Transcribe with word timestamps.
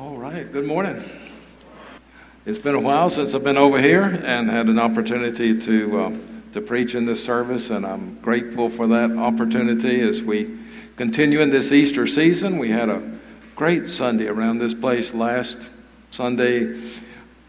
All 0.00 0.16
right, 0.16 0.50
good 0.50 0.64
morning. 0.64 1.04
It's 2.46 2.58
been 2.58 2.74
a 2.74 2.80
while 2.80 3.10
since 3.10 3.34
I've 3.34 3.44
been 3.44 3.58
over 3.58 3.78
here 3.78 4.04
and 4.04 4.48
had 4.48 4.68
an 4.68 4.78
opportunity 4.78 5.54
to, 5.54 6.00
uh, 6.00 6.16
to 6.54 6.62
preach 6.62 6.94
in 6.94 7.04
this 7.04 7.22
service, 7.22 7.68
and 7.68 7.84
I'm 7.84 8.18
grateful 8.22 8.70
for 8.70 8.86
that 8.86 9.10
opportunity 9.10 10.00
as 10.00 10.22
we 10.22 10.56
continue 10.96 11.42
in 11.42 11.50
this 11.50 11.70
Easter 11.70 12.06
season. 12.06 12.58
We 12.58 12.70
had 12.70 12.88
a 12.88 13.02
great 13.54 13.88
Sunday 13.88 14.26
around 14.26 14.58
this 14.58 14.72
place 14.72 15.12
last 15.12 15.68
Sunday. 16.10 16.80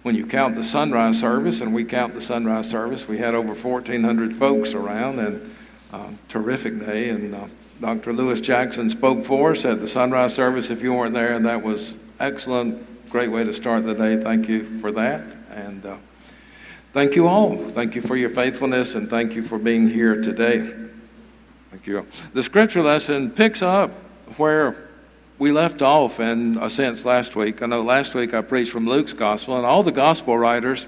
When 0.03 0.15
you 0.15 0.25
count 0.25 0.57
the 0.57 0.63
sunrise 0.65 1.21
service, 1.21 1.61
and 1.61 1.73
we 1.73 1.85
count 1.85 2.15
the 2.15 2.21
sunrise 2.21 2.69
service, 2.69 3.07
we 3.07 3.17
had 3.17 3.33
over 3.33 3.53
1,400 3.53 4.35
folks 4.35 4.73
around, 4.73 5.19
and 5.19 5.55
uh, 5.93 6.09
terrific 6.27 6.81
day. 6.81 7.11
And 7.11 7.33
uh, 7.33 7.45
Dr. 7.79 8.11
Lewis 8.11 8.41
Jackson 8.41 8.89
spoke 8.89 9.23
for 9.23 9.51
us 9.51 9.63
at 9.63 9.79
the 9.79 9.87
sunrise 9.87 10.35
service. 10.35 10.69
If 10.69 10.81
you 10.81 10.93
weren't 10.93 11.13
there, 11.13 11.39
that 11.39 11.63
was 11.63 12.10
excellent. 12.21 13.09
Great 13.09 13.29
way 13.29 13.43
to 13.43 13.51
start 13.51 13.83
the 13.83 13.95
day. 13.95 14.21
Thank 14.21 14.47
you 14.47 14.79
for 14.79 14.91
that. 14.91 15.35
And 15.49 15.85
uh, 15.85 15.97
thank 16.93 17.15
you 17.15 17.27
all. 17.27 17.57
Thank 17.57 17.95
you 17.95 18.01
for 18.01 18.15
your 18.15 18.29
faithfulness 18.29 18.95
and 18.95 19.09
thank 19.09 19.33
you 19.33 19.41
for 19.41 19.57
being 19.57 19.89
here 19.89 20.21
today. 20.21 20.71
Thank 21.71 21.87
you. 21.87 22.05
The 22.33 22.43
scripture 22.43 22.83
lesson 22.83 23.31
picks 23.31 23.61
up 23.61 23.91
where 24.37 24.89
we 25.39 25.51
left 25.51 25.81
off 25.81 26.19
in 26.19 26.57
a 26.61 26.69
sense 26.69 27.03
last 27.03 27.35
week. 27.35 27.63
I 27.63 27.65
know 27.65 27.81
last 27.81 28.13
week 28.13 28.35
I 28.35 28.41
preached 28.41 28.71
from 28.71 28.87
Luke's 28.87 29.13
gospel, 29.13 29.57
and 29.57 29.65
all 29.65 29.81
the 29.81 29.91
gospel 29.91 30.37
writers 30.37 30.85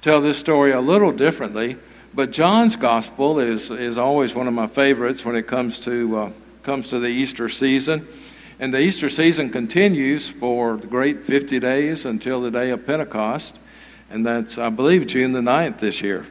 tell 0.00 0.22
this 0.22 0.38
story 0.38 0.72
a 0.72 0.80
little 0.80 1.12
differently. 1.12 1.76
But 2.14 2.30
John's 2.30 2.76
gospel 2.76 3.38
is, 3.38 3.70
is 3.70 3.98
always 3.98 4.34
one 4.34 4.48
of 4.48 4.54
my 4.54 4.66
favorites 4.66 5.24
when 5.24 5.36
it 5.36 5.46
comes 5.46 5.78
to, 5.80 6.16
uh, 6.16 6.30
comes 6.62 6.88
to 6.88 6.98
the 6.98 7.08
Easter 7.08 7.50
season. 7.50 8.06
And 8.62 8.72
the 8.72 8.78
Easter 8.78 9.10
season 9.10 9.50
continues 9.50 10.28
for 10.28 10.76
the 10.76 10.86
great 10.86 11.24
50 11.24 11.58
days 11.58 12.04
until 12.04 12.40
the 12.40 12.50
day 12.52 12.70
of 12.70 12.86
Pentecost. 12.86 13.58
And 14.08 14.24
that's, 14.24 14.56
I 14.56 14.68
believe, 14.68 15.08
June 15.08 15.32
the 15.32 15.40
9th 15.40 15.80
this 15.80 16.00
year. 16.00 16.28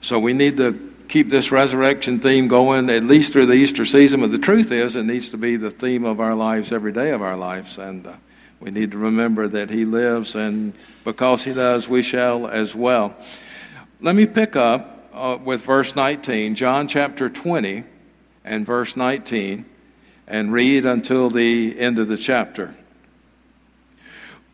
So 0.00 0.18
we 0.18 0.32
need 0.32 0.56
to 0.56 0.94
keep 1.08 1.28
this 1.28 1.52
resurrection 1.52 2.18
theme 2.18 2.48
going 2.48 2.88
at 2.88 3.04
least 3.04 3.34
through 3.34 3.44
the 3.44 3.52
Easter 3.52 3.84
season. 3.84 4.22
But 4.22 4.30
the 4.30 4.38
truth 4.38 4.72
is, 4.72 4.96
it 4.96 5.02
needs 5.02 5.28
to 5.28 5.36
be 5.36 5.56
the 5.56 5.70
theme 5.70 6.06
of 6.06 6.18
our 6.18 6.34
lives 6.34 6.72
every 6.72 6.92
day 6.92 7.10
of 7.10 7.20
our 7.20 7.36
lives. 7.36 7.76
And 7.76 8.06
uh, 8.06 8.14
we 8.58 8.70
need 8.70 8.92
to 8.92 8.96
remember 8.96 9.48
that 9.48 9.68
He 9.68 9.84
lives, 9.84 10.34
and 10.34 10.72
because 11.04 11.44
He 11.44 11.52
does, 11.52 11.90
we 11.90 12.00
shall 12.00 12.46
as 12.46 12.74
well. 12.74 13.14
Let 14.00 14.14
me 14.14 14.24
pick 14.24 14.56
up 14.56 15.10
uh, 15.12 15.36
with 15.44 15.60
verse 15.60 15.94
19, 15.94 16.54
John 16.54 16.88
chapter 16.88 17.28
20 17.28 17.84
and 18.46 18.64
verse 18.64 18.96
19, 18.96 19.66
and 20.26 20.52
read 20.52 20.86
until 20.86 21.30
the 21.30 21.78
end 21.78 21.98
of 21.98 22.08
the 22.08 22.16
chapter. 22.16 22.74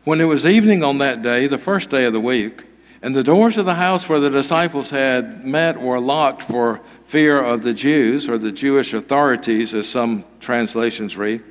When 0.03 0.21
it 0.21 0.25
was 0.25 0.45
evening 0.45 0.83
on 0.83 0.97
that 0.99 1.21
day, 1.21 1.47
the 1.47 1.57
first 1.57 1.89
day 1.89 2.05
of 2.05 2.13
the 2.13 2.19
week, 2.19 2.63
and 3.01 3.15
the 3.15 3.23
doors 3.23 3.57
of 3.57 3.65
the 3.65 3.75
house 3.75 4.09
where 4.09 4.19
the 4.19 4.29
disciples 4.29 4.89
had 4.89 5.45
met 5.45 5.79
were 5.79 5.99
locked 5.99 6.43
for 6.43 6.81
fear 7.05 7.41
of 7.41 7.63
the 7.63 7.73
Jews, 7.73 8.27
or 8.27 8.37
the 8.37 8.51
Jewish 8.51 8.93
authorities, 8.93 9.73
as 9.73 9.87
some 9.87 10.25
translations 10.39 11.15
read, 11.15 11.43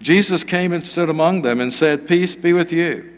Jesus 0.00 0.44
came 0.44 0.72
and 0.72 0.86
stood 0.86 1.08
among 1.08 1.42
them 1.42 1.60
and 1.60 1.72
said, 1.72 2.06
Peace 2.06 2.34
be 2.34 2.52
with 2.52 2.72
you. 2.72 3.12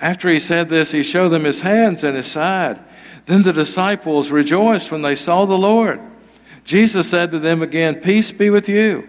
After 0.00 0.28
he 0.28 0.40
said 0.40 0.68
this, 0.68 0.92
he 0.92 1.02
showed 1.02 1.30
them 1.30 1.44
his 1.44 1.60
hands 1.60 2.04
and 2.04 2.16
his 2.16 2.26
side. 2.26 2.80
Then 3.26 3.42
the 3.42 3.52
disciples 3.52 4.30
rejoiced 4.30 4.90
when 4.90 5.02
they 5.02 5.14
saw 5.14 5.44
the 5.44 5.56
Lord. 5.56 6.00
Jesus 6.64 7.08
said 7.08 7.30
to 7.30 7.38
them 7.38 7.62
again, 7.62 7.96
Peace 7.96 8.32
be 8.32 8.50
with 8.50 8.68
you. 8.68 9.08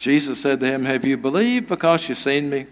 Jesus 0.00 0.40
said 0.40 0.60
to 0.60 0.66
him, 0.66 0.86
Have 0.86 1.04
you 1.04 1.18
believed 1.18 1.68
because 1.68 2.08
you've 2.08 2.18
seen 2.18 2.48
me? 2.48 2.66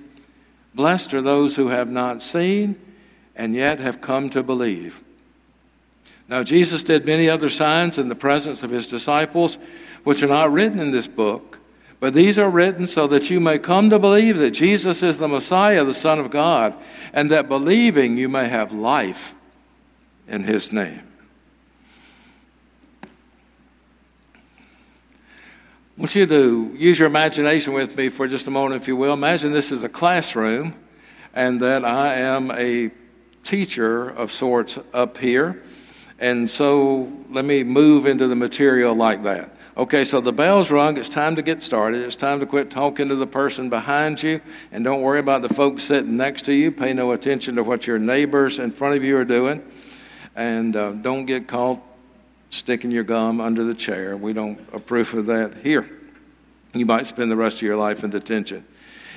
Blessed 0.75 1.13
are 1.13 1.21
those 1.21 1.57
who 1.57 1.69
have 1.69 1.91
not 1.91 2.23
seen 2.23 2.81
and 3.37 3.55
yet 3.55 3.79
have 3.79 4.01
come 4.01 4.31
to 4.31 4.43
believe. 4.43 5.03
Now, 6.27 6.43
Jesus 6.43 6.83
did 6.83 7.05
many 7.05 7.29
other 7.29 7.51
signs 7.51 7.99
in 7.99 8.09
the 8.09 8.15
presence 8.15 8.63
of 8.63 8.71
his 8.71 8.87
disciples, 8.87 9.59
which 10.05 10.23
are 10.23 10.29
not 10.29 10.53
written 10.53 10.81
in 10.81 10.91
this 10.91 11.07
book. 11.07 11.59
But 12.01 12.15
these 12.15 12.39
are 12.39 12.49
written 12.49 12.87
so 12.87 13.07
that 13.09 13.29
you 13.29 13.41
may 13.41 13.59
come 13.59 13.91
to 13.91 13.99
believe 13.99 14.39
that 14.39 14.53
Jesus 14.53 15.03
is 15.03 15.19
the 15.19 15.29
Messiah, 15.29 15.85
the 15.85 15.93
Son 15.93 16.19
of 16.19 16.31
God, 16.31 16.75
and 17.13 17.31
that 17.31 17.49
believing 17.49 18.17
you 18.17 18.29
may 18.29 18.49
have 18.49 18.73
life 18.73 19.35
in 20.29 20.45
His 20.45 20.73
name. 20.73 21.08
I 25.99 26.01
want 26.01 26.15
you 26.15 26.27
to 26.27 26.77
use 26.77 26.97
your 27.01 27.09
imagination 27.09 27.73
with 27.73 27.97
me 27.97 28.09
for 28.09 28.29
just 28.29 28.47
a 28.47 28.53
moment, 28.53 28.81
if 28.81 28.87
you 28.87 28.95
will. 28.95 29.15
Imagine 29.15 29.51
this 29.51 29.73
is 29.73 29.83
a 29.83 29.89
classroom 29.89 30.75
and 31.35 31.59
that 31.59 31.85
I 31.85 32.15
am 32.15 32.53
a 32.53 32.93
teacher 33.43 34.09
of 34.11 34.33
sorts 34.33 34.79
up 34.95 35.19
here. 35.19 35.61
And 36.21 36.49
so 36.49 37.13
let 37.31 37.45
me 37.45 37.65
move 37.65 38.07
into 38.07 38.29
the 38.29 38.37
material 38.37 38.95
like 38.95 39.25
that. 39.25 39.57
Okay, 39.77 40.05
so 40.05 40.21
the 40.21 40.31
bell's 40.31 40.71
rung. 40.71 40.99
It's 40.99 41.09
time 41.09 41.35
to 41.35 41.43
get 41.43 41.65
started. 41.65 42.03
It's 42.03 42.15
time 42.15 42.39
to 42.39 42.47
quit 42.47 42.71
talking 42.71 43.09
to 43.09 43.17
the 43.17 43.27
person 43.27 43.69
behind 43.69 44.23
you. 44.23 44.41
And 44.71 44.85
don't 44.85 45.03
worry 45.03 45.19
about 45.19 45.43
the 45.43 45.53
folks 45.53 45.83
sitting 45.83 46.17
next 46.17 46.43
to 46.43 46.53
you. 46.53 46.71
Pay 46.71 46.93
no 46.93 47.11
attention 47.11 47.57
to 47.57 47.65
what 47.65 47.89
your 47.89 47.99
neighbors 47.99 48.61
in 48.61 48.71
front 48.71 48.95
of 48.95 49.03
you 49.03 49.17
are 49.17 49.25
doing. 49.25 49.69
And 50.37 50.77
uh, 50.77 50.93
don't 50.93 51.27
get 51.27 51.49
caught 51.49 51.83
sticking 52.51 52.91
your 52.91 53.05
gum 53.05 53.41
under 53.41 53.65
the 53.65 53.75
chair. 53.75 54.17
We 54.17 54.33
don't 54.33 54.59
approve 54.73 55.15
of 55.15 55.27
that 55.27 55.55
here. 55.63 55.89
You 56.75 56.87
might 56.87 57.07
spend 57.07 57.31
the 57.31 57.37
rest 57.37 57.57
of 57.57 57.63
your 57.63 57.77
life 57.77 58.05
in 58.05 58.11
detention. 58.11 58.65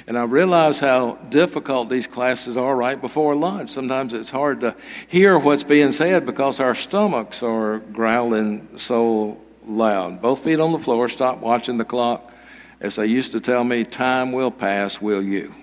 And 0.07 0.17
I 0.17 0.23
realize 0.23 0.79
how 0.79 1.15
difficult 1.29 1.89
these 1.89 2.07
classes 2.07 2.57
are 2.57 2.75
right 2.75 2.99
before 2.99 3.35
lunch. 3.35 3.69
Sometimes 3.69 4.13
it's 4.13 4.31
hard 4.31 4.61
to 4.61 4.75
hear 5.07 5.37
what's 5.37 5.63
being 5.63 5.91
said 5.91 6.25
because 6.25 6.59
our 6.59 6.73
stomachs 6.73 7.43
are 7.43 7.79
growling 7.79 8.67
so 8.77 9.39
loud. 9.63 10.21
Both 10.21 10.43
feet 10.43 10.59
on 10.59 10.71
the 10.71 10.79
floor, 10.79 11.07
stop 11.07 11.39
watching 11.39 11.77
the 11.77 11.85
clock. 11.85 12.33
As 12.79 12.95
they 12.95 13.05
used 13.05 13.31
to 13.33 13.39
tell 13.39 13.63
me, 13.63 13.83
time 13.83 14.31
will 14.31 14.49
pass, 14.49 14.99
will 14.99 15.21
you? 15.21 15.53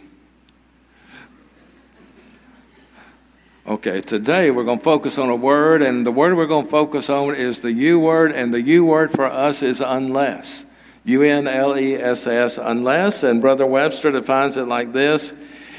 Okay, 3.69 4.01
today 4.01 4.51
we're 4.51 4.65
going 4.65 4.79
to 4.79 4.85
focus 4.85 5.19
on 5.19 5.29
a 5.29 5.37
word, 5.37 5.83
and 5.83 6.07
the 6.07 6.11
word 6.11 6.35
we're 6.35 6.47
going 6.47 6.65
to 6.65 6.71
focus 6.71 7.11
on 7.11 7.35
is 7.35 7.61
the 7.61 7.71
U 7.71 8.01
word, 8.01 8.33
and 8.33 8.55
the 8.55 8.63
U 8.63 8.87
word 8.87 9.13
for 9.13 9.27
us 9.27 9.63
is 9.63 9.83
unless. 9.83 10.65
U 11.05 11.23
N 11.23 11.47
L 11.47 11.79
E 11.79 11.95
S 11.95 12.27
S, 12.27 12.57
unless, 12.57 13.23
and 13.23 13.43
Brother 13.43 13.67
Webster 13.67 14.11
defines 14.11 14.57
it 14.57 14.63
like 14.63 14.95
this 14.95 15.35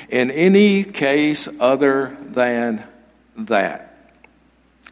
in 0.09 0.30
any 0.30 0.83
case 0.83 1.47
other 1.59 2.15
than 2.21 2.83
that. 3.36 3.97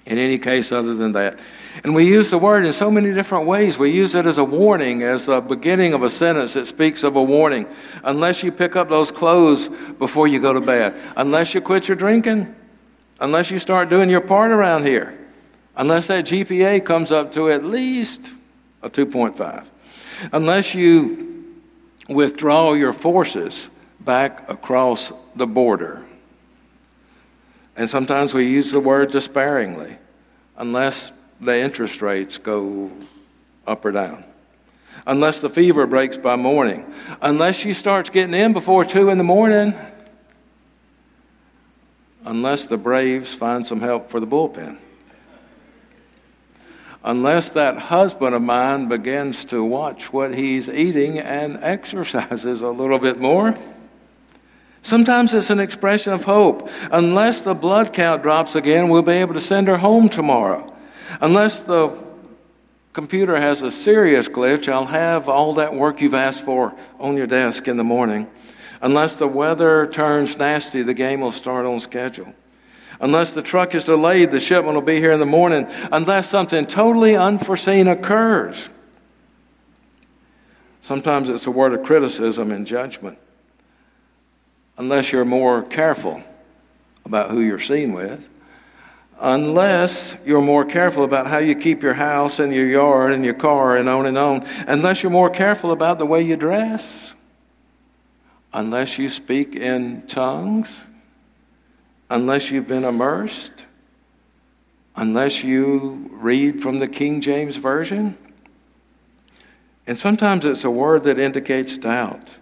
In 0.07 0.17
any 0.17 0.39
case 0.39 0.71
other 0.71 0.95
than 0.95 1.11
that. 1.11 1.38
And 1.83 1.94
we 1.94 2.07
use 2.07 2.31
the 2.31 2.39
word 2.39 2.65
in 2.65 2.73
so 2.73 2.89
many 2.89 3.13
different 3.13 3.45
ways. 3.45 3.77
We 3.77 3.91
use 3.91 4.15
it 4.15 4.25
as 4.25 4.39
a 4.39 4.44
warning, 4.44 5.03
as 5.03 5.27
a 5.27 5.39
beginning 5.39 5.94
of 5.94 6.01
a 6.01 6.09
sentence 6.09 6.55
that 6.55 6.65
speaks 6.65 7.03
of 7.03 7.15
a 7.15 7.21
warning. 7.21 7.67
Unless 8.03 8.41
you 8.41 8.51
pick 8.51 8.75
up 8.75 8.89
those 8.89 9.11
clothes 9.11 9.67
before 9.99 10.27
you 10.27 10.39
go 10.39 10.51
to 10.51 10.61
bed, 10.61 10.99
unless 11.15 11.53
you 11.53 11.61
quit 11.61 11.88
your 11.88 11.95
drinking, 11.95 12.55
unless 13.19 13.52
you 13.52 13.60
start 13.60 13.90
doing 13.90 14.10
your 14.10 14.22
part 14.22 14.52
around 14.52 14.86
here, 14.86 15.18
unless 15.75 16.08
that 16.08 16.25
GPA 16.25 16.84
comes 16.86 17.12
up 17.12 17.31
to 17.34 17.50
at 17.50 17.64
least 17.64 18.31
a 18.81 18.90
2.5, 18.90 19.66
unless 20.31 20.74
you 20.74 21.46
withdraw 22.10 22.74
your 22.74 22.94
forces 22.94 23.69
back 24.00 24.50
across 24.50 25.12
the 25.36 25.48
border. 25.48 26.04
And 27.75 27.90
sometimes 27.90 28.34
we 28.34 28.48
use 28.48 28.72
the 28.72 28.80
word 28.80 29.12
despairingly, 29.12 29.98
unless 30.58 31.12
the 31.40 31.60
interest 31.60 32.02
rates 32.02 32.38
go 32.38 32.92
up 33.68 33.86
or 33.86 33.92
down, 33.92 34.24
unless 35.06 35.42
the 35.42 35.50
fever 35.50 35.86
breaks 35.86 36.18
by 36.18 36.36
morning, 36.36 36.92
unless 37.22 37.56
she 37.56 37.74
starts 37.74 38.10
getting 38.10 38.34
in 38.34 38.54
before 38.54 38.86
2 38.86 39.10
in 39.10 39.18
the 39.18 39.24
morning, 39.24 39.78
unless 42.27 42.68
the 42.68 42.77
Braves 42.77 43.33
find 43.33 43.65
some 43.65 43.81
help 43.81 44.09
for 44.09 44.19
the 44.19 44.27
bullpen 44.27 44.77
unless 47.07 47.51
that 47.51 47.77
husband 47.77 48.35
of 48.35 48.41
mine 48.41 48.89
begins 48.89 49.45
to 49.45 49.63
watch 49.63 50.12
what 50.12 50.35
he's 50.35 50.68
eating 50.68 51.18
and 51.19 51.57
exercises 51.63 52.62
a 52.62 52.69
little 52.69 53.00
bit 53.00 53.18
more. 53.18 53.53
Sometimes 54.81 55.33
it's 55.33 55.50
an 55.50 55.59
expression 55.59 56.13
of 56.13 56.25
hope. 56.25 56.69
Unless 56.91 57.41
the 57.41 57.53
blood 57.53 57.94
count 57.94 58.24
drops 58.24 58.56
again, 58.56 58.89
we'll 58.89 59.01
be 59.01 59.13
able 59.13 59.33
to 59.33 59.41
send 59.41 59.68
her 59.68 59.77
home 59.77 60.09
tomorrow. 60.09 60.73
Unless 61.21 61.63
the 61.63 61.97
computer 62.91 63.38
has 63.38 63.62
a 63.62 63.71
serious 63.71 64.27
glitch, 64.27 64.68
I'll 64.68 64.85
have 64.85 65.30
all 65.30 65.56
that 65.56 65.73
work 65.73 66.01
you've 66.01 66.13
asked 66.13 66.44
for 66.44 66.73
on 67.00 67.15
your 67.15 67.27
desk 67.27 67.68
in 67.68 67.77
the 67.77 67.83
morning. 67.83 68.27
Unless 68.81 69.18
the 69.18 69.27
weather 69.27 69.88
turns 69.88 70.38
nasty, 70.38 70.81
the 70.81 70.94
game 70.94 71.21
will 71.21 71.31
start 71.31 71.65
on 71.65 71.79
schedule. 71.79 72.33
Unless 73.00 73.33
the 73.33 73.41
truck 73.41 73.75
is 73.75 73.83
delayed, 73.83 74.31
the 74.31 74.39
shipment 74.39 74.75
will 74.75 74.81
be 74.81 75.00
here 75.00 75.12
in 75.12 75.19
the 75.19 75.25
morning, 75.25 75.68
unless 75.91 76.29
something 76.29 76.65
totally 76.65 77.15
unforeseen 77.15 77.88
occurs. 77.88 78.69
Sometimes 80.81 81.29
it's 81.29 81.45
a 81.45 81.51
word 81.51 81.74
of 81.74 81.83
criticism 81.83 82.51
and 82.51 82.65
judgment. 82.65 83.18
Unless 84.77 85.12
you're 85.12 85.25
more 85.25 85.63
careful 85.63 86.23
about 87.06 87.30
who 87.30 87.41
you're 87.41 87.59
seen 87.59 87.94
with, 87.94 88.27
unless 89.19 90.15
you're 90.25 90.41
more 90.41 90.65
careful 90.65 91.03
about 91.03 91.27
how 91.27 91.39
you 91.39 91.56
keep 91.56 91.81
your 91.81 91.94
house 91.94 92.39
and 92.39 92.53
your 92.53 92.68
yard 92.68 93.12
and 93.12 93.25
your 93.25 93.33
car 93.33 93.75
and 93.75 93.89
on 93.89 94.06
and 94.06 94.18
on, 94.18 94.45
unless 94.68 95.03
you're 95.03 95.12
more 95.12 95.30
careful 95.30 95.71
about 95.71 96.00
the 96.00 96.06
way 96.06 96.21
you 96.21 96.35
dress, 96.35 97.13
unless 98.53 98.97
you 98.97 99.09
speak 99.09 99.55
in 99.55 100.03
tongues 100.07 100.85
unless 102.09 102.51
you've 102.51 102.67
been 102.67 102.85
immersed, 102.85 103.65
unless 104.95 105.44
you 105.44 106.09
read 106.11 106.61
from 106.61 106.79
the 106.79 106.88
King 106.88 107.21
James 107.21 107.57
Version. 107.57 108.17
And 109.85 109.97
sometimes 109.97 110.45
it's 110.45 110.63
a 110.63 110.71
word 110.71 111.03
that 111.03 111.19
indicates 111.19 111.77
doubt, 111.77 112.38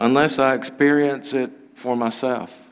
unless 0.00 0.38
I 0.38 0.54
experience 0.54 1.32
it 1.32 1.50
for 1.74 1.96
myself, 1.96 2.63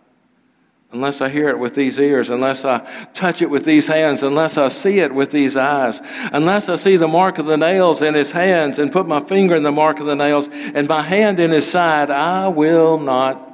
unless 0.93 1.21
I 1.21 1.29
hear 1.29 1.49
it 1.49 1.59
with 1.59 1.75
these 1.75 1.99
ears, 1.99 2.29
unless 2.29 2.65
I 2.65 2.81
touch 3.15 3.41
it 3.41 3.49
with 3.49 3.65
these 3.65 3.87
hands, 3.87 4.23
unless 4.23 4.59
I 4.59 4.69
see 4.69 5.01
it 5.01 5.15
with 5.15 5.31
these 5.31 5.57
eyes, 5.57 6.01
unless 6.33 6.69
I 6.69 6.77
see 6.77 6.97
the 6.97 7.09
mark 7.09 7.39
of 7.39 7.47
the 7.47 7.57
nails 7.57 8.03
in 8.03 8.15
his 8.15 8.31
hands 8.31 8.79
and 8.79 8.93
put 8.93 9.09
my 9.09 9.21
finger 9.21 9.55
in 9.57 9.63
the 9.63 9.73
mark 9.73 10.01
of 10.01 10.07
the 10.07 10.17
nails 10.17 10.49
and 10.51 10.87
my 10.87 11.03
hand 11.03 11.41
in 11.41 11.51
his 11.51 11.69
side, 11.69 12.11
I 12.11 12.49
will 12.49 12.99
not 12.99 13.49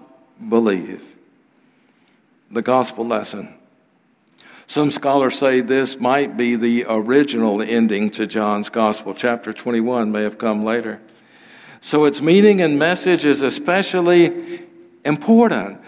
believe 0.49 1.05
the 2.50 2.62
gospel 2.62 3.06
lesson. 3.06 3.55
Some 4.67 4.90
scholars 4.90 5.38
say 5.38 5.61
this 5.61 5.99
might 5.99 6.37
be 6.37 6.56
the 6.56 6.85
original 6.88 7.62
ending 7.62 8.11
to 8.11 8.26
John's 8.26 8.69
gospel. 8.69 9.14
Chapter 9.14 9.52
21 9.52 10.12
may 10.12 10.23
have 10.23 10.38
come 10.38 10.64
later. 10.64 11.00
So 11.81 12.05
its 12.05 12.20
meaning 12.20 12.61
and 12.61 12.79
message 12.79 13.25
is 13.25 13.40
especially 13.43 14.67
important. 15.05 15.81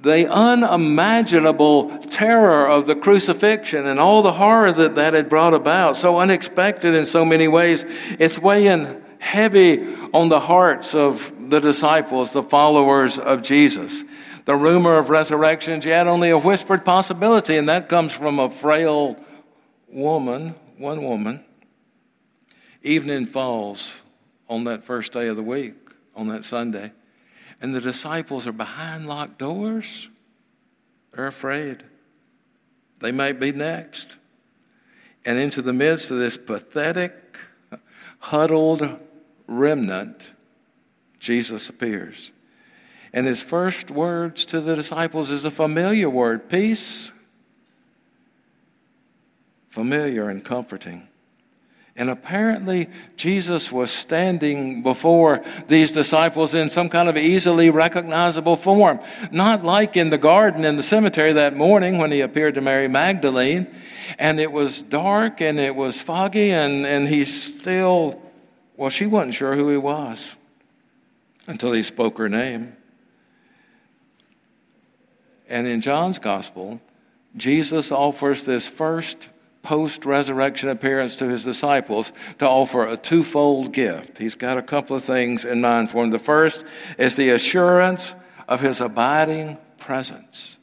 The 0.00 0.30
unimaginable 0.32 1.98
terror 1.98 2.68
of 2.68 2.86
the 2.86 2.94
crucifixion 2.94 3.86
and 3.86 3.98
all 3.98 4.22
the 4.22 4.32
horror 4.32 4.70
that 4.72 4.94
that 4.94 5.14
had 5.14 5.28
brought 5.28 5.54
about, 5.54 5.96
so 5.96 6.18
unexpected 6.18 6.94
in 6.94 7.04
so 7.04 7.24
many 7.24 7.48
ways, 7.48 7.84
it's 8.18 8.38
weighing 8.38 9.02
heavy 9.18 9.94
on 10.14 10.28
the 10.28 10.40
hearts 10.40 10.94
of 10.94 11.32
the 11.50 11.58
disciples, 11.58 12.32
the 12.32 12.42
followers 12.42 13.18
of 13.18 13.42
Jesus. 13.42 14.04
The 14.44 14.56
rumor 14.56 14.96
of 14.96 15.10
resurrection 15.10 15.80
is 15.80 15.84
yet 15.84 16.06
only 16.06 16.30
a 16.30 16.38
whispered 16.38 16.84
possibility, 16.84 17.56
and 17.56 17.68
that 17.68 17.88
comes 17.88 18.12
from 18.12 18.38
a 18.38 18.48
frail 18.48 19.16
woman, 19.88 20.54
one 20.76 21.02
woman. 21.02 21.44
Evening 22.82 23.26
falls 23.26 24.00
on 24.48 24.64
that 24.64 24.84
first 24.84 25.12
day 25.12 25.26
of 25.28 25.36
the 25.36 25.42
week, 25.42 25.74
on 26.14 26.28
that 26.28 26.44
Sunday, 26.44 26.92
and 27.60 27.74
the 27.74 27.80
disciples 27.80 28.46
are 28.46 28.52
behind 28.52 29.06
locked 29.06 29.38
doors. 29.38 30.08
They're 31.12 31.26
afraid. 31.26 31.82
They 33.00 33.12
might 33.12 33.40
be 33.40 33.52
next. 33.52 34.16
And 35.24 35.38
into 35.38 35.62
the 35.62 35.72
midst 35.72 36.10
of 36.10 36.18
this 36.18 36.36
pathetic, 36.36 37.38
huddled 38.20 38.98
remnant, 39.46 40.30
Jesus 41.18 41.68
appears. 41.68 42.30
And 43.12 43.26
his 43.26 43.42
first 43.42 43.90
words 43.90 44.44
to 44.46 44.60
the 44.60 44.76
disciples 44.76 45.30
is 45.30 45.44
a 45.44 45.50
familiar 45.50 46.10
word 46.10 46.48
peace. 46.48 47.12
Familiar 49.70 50.28
and 50.28 50.44
comforting. 50.44 51.07
And 51.98 52.10
apparently, 52.10 52.88
Jesus 53.16 53.72
was 53.72 53.90
standing 53.90 54.84
before 54.84 55.42
these 55.66 55.90
disciples 55.90 56.54
in 56.54 56.70
some 56.70 56.88
kind 56.88 57.08
of 57.08 57.16
easily 57.16 57.70
recognizable 57.70 58.54
form. 58.54 59.00
Not 59.32 59.64
like 59.64 59.96
in 59.96 60.10
the 60.10 60.16
garden 60.16 60.64
in 60.64 60.76
the 60.76 60.84
cemetery 60.84 61.32
that 61.32 61.56
morning 61.56 61.98
when 61.98 62.12
he 62.12 62.20
appeared 62.20 62.54
to 62.54 62.60
Mary 62.60 62.86
Magdalene. 62.86 63.66
And 64.16 64.38
it 64.38 64.52
was 64.52 64.80
dark 64.80 65.40
and 65.40 65.58
it 65.58 65.74
was 65.74 66.00
foggy, 66.00 66.52
and, 66.52 66.86
and 66.86 67.08
he 67.08 67.24
still, 67.24 68.22
well, 68.76 68.90
she 68.90 69.06
wasn't 69.06 69.34
sure 69.34 69.56
who 69.56 69.68
he 69.68 69.76
was 69.76 70.36
until 71.48 71.72
he 71.72 71.82
spoke 71.82 72.16
her 72.18 72.28
name. 72.28 72.76
And 75.48 75.66
in 75.66 75.80
John's 75.80 76.20
gospel, 76.20 76.80
Jesus 77.36 77.90
offers 77.90 78.44
this 78.44 78.68
first 78.68 79.28
post 79.68 80.06
resurrection 80.06 80.70
appearance 80.70 81.16
to 81.16 81.28
his 81.28 81.44
disciples 81.44 82.10
to 82.38 82.48
offer 82.48 82.86
a 82.86 82.96
twofold 82.96 83.70
gift. 83.70 84.16
He's 84.16 84.34
got 84.34 84.56
a 84.56 84.62
couple 84.62 84.96
of 84.96 85.04
things 85.04 85.44
in 85.44 85.60
mind 85.60 85.90
for 85.90 86.02
them. 86.02 86.10
The 86.10 86.18
first 86.18 86.64
is 86.96 87.16
the 87.16 87.28
assurance 87.28 88.14
of 88.48 88.62
his 88.62 88.80
abiding 88.80 89.58
presence. 89.76 90.56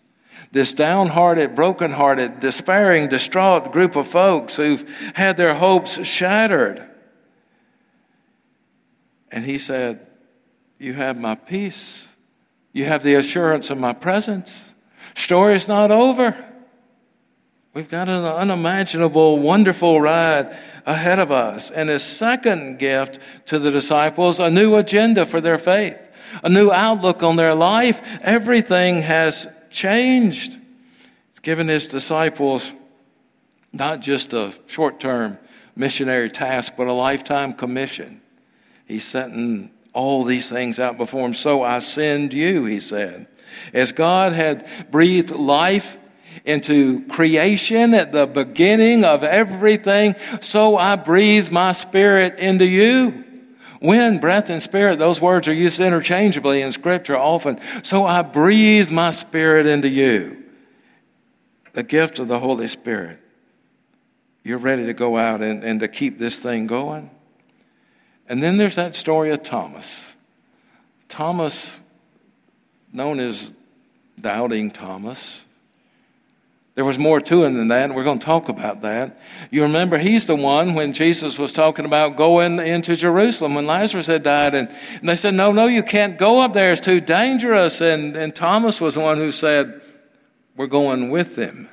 This 0.52 0.74
downhearted, 0.74 1.54
brokenhearted, 1.54 2.40
despairing, 2.40 3.08
distraught 3.08 3.72
group 3.72 3.96
of 3.96 4.08
folks 4.08 4.56
who've 4.56 4.84
had 5.14 5.38
their 5.38 5.54
hopes 5.54 6.04
shattered. 6.04 6.84
And 9.32 9.46
he 9.46 9.60
said, 9.60 10.08
You 10.80 10.94
have 10.94 11.20
my 11.20 11.36
peace. 11.36 12.10
You 12.74 12.86
have 12.86 13.04
the 13.04 13.14
assurance 13.14 13.70
of 13.70 13.78
my 13.78 13.94
presence. 13.94 14.74
Story's 15.14 15.68
not 15.68 15.92
over. 15.92 16.55
We've 17.76 17.90
got 17.90 18.08
an 18.08 18.24
unimaginable, 18.24 19.40
wonderful 19.40 20.00
ride 20.00 20.56
ahead 20.86 21.20
of 21.20 21.30
us. 21.30 21.72
And 21.72 21.90
his 21.90 22.04
second 22.04 22.80
gift 22.80 23.20
to 23.48 23.60
the 23.60 23.70
disciples, 23.70 24.40
a 24.40 24.50
new 24.50 24.76
agenda 24.76 25.26
for 25.26 25.42
their 25.42 25.58
faith, 25.58 25.98
a 26.42 26.48
new 26.48 26.72
outlook 26.72 27.22
on 27.22 27.36
their 27.36 27.54
life. 27.54 28.02
Everything 28.22 29.02
has 29.02 29.46
changed. 29.70 30.54
He's 30.54 31.40
given 31.42 31.68
his 31.68 31.90
disciples 31.90 32.72
not 33.74 34.00
just 34.00 34.32
a 34.32 34.54
short 34.68 35.02
term 35.02 35.38
missionary 35.76 36.30
task, 36.30 36.76
but 36.78 36.88
a 36.88 36.94
lifetime 36.94 37.52
commission. 37.52 38.22
He's 38.86 39.04
setting 39.04 39.70
all 39.92 40.24
these 40.24 40.48
things 40.48 40.80
out 40.80 40.98
before 40.98 41.26
him. 41.26 41.34
So 41.34 41.62
I 41.62 41.80
send 41.80 42.32
you, 42.32 42.64
he 42.64 42.80
said. 42.80 43.28
As 43.74 43.92
God 43.92 44.32
had 44.32 44.66
breathed 44.92 45.32
life 45.32 45.98
into 46.44 47.06
creation 47.08 47.94
at 47.94 48.12
the 48.12 48.26
beginning 48.26 49.04
of 49.04 49.24
everything, 49.24 50.16
so 50.42 50.78
I 50.78 50.96
breathe 50.96 51.52
my 51.52 51.72
spirit 51.72 52.40
into 52.40 52.66
you. 52.66 53.24
Wind, 53.82 54.22
breath, 54.22 54.50
and 54.50 54.62
spirit, 54.62 55.00
those 55.00 55.22
words 55.22 55.48
are 55.48 55.54
used 55.54 55.80
interchangeably 55.80 56.62
in 56.62 56.72
Scripture 56.72 57.18
often. 57.18 57.60
So 57.84 58.04
I 58.04 58.22
breathe 58.24 58.90
my 58.90 59.12
spirit 59.12 59.66
into 59.66 59.88
you. 59.88 60.44
The 61.74 61.84
gift 61.84 62.20
of 62.20 62.28
the 62.28 62.40
Holy 62.40 62.68
Spirit. 62.68 63.20
You're 64.44 64.58
ready 64.58 64.86
to 64.86 64.94
go 64.94 65.18
out 65.18 65.42
and, 65.42 65.64
and 65.64 65.80
to 65.82 65.88
keep 65.88 66.18
this 66.18 66.40
thing 66.40 66.68
going. 66.68 67.10
And 68.28 68.42
then 68.42 68.58
there's 68.58 68.76
that 68.76 68.96
story 68.96 69.32
of 69.32 69.44
Thomas. 69.44 70.14
Thomas 71.10 71.80
known 72.92 73.20
as 73.20 73.52
Doubting 74.20 74.72
Thomas. 74.72 75.45
There 76.76 76.86
was 76.86 77.00
more 77.00 77.22
to 77.22 77.44
him 77.44 77.56
than 77.56 77.70
that, 77.70 77.86
and 77.86 77.96
we're 77.96 78.04
going 78.04 78.20
to 78.20 78.26
talk 78.26 78.50
about 78.50 78.82
that. 78.82 79.18
You 79.50 79.64
remember, 79.64 79.98
he's 79.98 80.28
the 80.28 80.36
one 80.36 80.74
when 80.74 80.92
Jesus 80.92 81.40
was 81.40 81.54
talking 81.54 81.86
about 81.86 82.18
going 82.18 82.60
into 82.60 82.96
Jerusalem 82.98 83.56
when 83.56 83.66
Lazarus 83.66 84.08
had 84.08 84.24
died, 84.24 84.54
and, 84.54 84.70
and 85.00 85.08
they 85.08 85.16
said, 85.16 85.34
No, 85.36 85.54
no, 85.54 85.68
you 85.68 85.84
can't 85.84 86.18
go 86.18 86.42
up 86.42 86.52
there, 86.54 86.74
it's 86.74 86.82
too 86.82 87.00
dangerous. 87.00 87.80
And, 87.80 88.16
and 88.18 88.36
Thomas 88.36 88.82
was 88.82 88.96
the 88.96 89.00
one 89.00 89.18
who 89.18 89.32
said, 89.32 89.82
we're 90.56 90.68
going 90.68 91.10
with 91.10 91.36
him. 91.36 91.70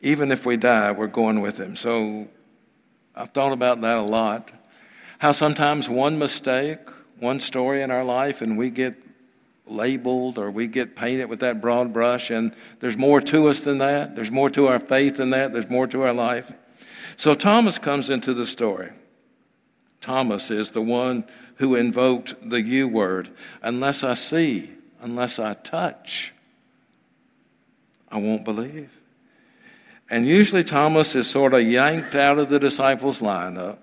Even 0.00 0.30
if 0.30 0.46
we 0.46 0.56
die, 0.56 0.92
we're 0.92 1.06
going 1.06 1.40
with 1.40 1.58
him. 1.58 1.76
So 1.76 2.28
I've 3.14 3.30
thought 3.30 3.52
about 3.52 3.80
that 3.82 3.98
a 3.98 4.02
lot. 4.02 4.50
How 5.18 5.32
sometimes 5.32 5.88
one 5.88 6.18
mistake, 6.18 6.78
one 7.18 7.40
story 7.40 7.82
in 7.82 7.90
our 7.90 8.04
life, 8.04 8.40
and 8.40 8.56
we 8.56 8.70
get 8.70 8.94
labeled 9.70 10.38
or 10.38 10.50
we 10.50 10.66
get 10.66 10.96
painted 10.96 11.26
with 11.26 11.40
that 11.40 11.60
broad 11.60 11.92
brush, 11.92 12.30
and 12.30 12.54
there's 12.80 12.96
more 12.96 13.20
to 13.20 13.48
us 13.48 13.60
than 13.60 13.78
that. 13.78 14.16
There's 14.16 14.30
more 14.30 14.50
to 14.50 14.68
our 14.68 14.78
faith 14.78 15.16
than 15.16 15.30
that. 15.30 15.52
There's 15.52 15.70
more 15.70 15.86
to 15.88 16.02
our 16.02 16.12
life. 16.12 16.52
So 17.16 17.34
Thomas 17.34 17.78
comes 17.78 18.10
into 18.10 18.34
the 18.34 18.46
story. 18.46 18.90
Thomas 20.00 20.50
is 20.50 20.70
the 20.70 20.82
one 20.82 21.24
who 21.56 21.74
invoked 21.74 22.36
the 22.48 22.62
U 22.62 22.88
word 22.88 23.30
unless 23.62 24.04
I 24.04 24.14
see, 24.14 24.70
unless 25.00 25.38
I 25.38 25.54
touch, 25.54 26.32
I 28.10 28.18
won't 28.18 28.44
believe. 28.44 28.90
And 30.10 30.26
usually 30.26 30.64
Thomas 30.64 31.14
is 31.14 31.28
sort 31.28 31.52
of 31.52 31.62
yanked 31.62 32.14
out 32.14 32.38
of 32.38 32.48
the 32.48 32.58
disciples' 32.58 33.20
lineup. 33.20 33.78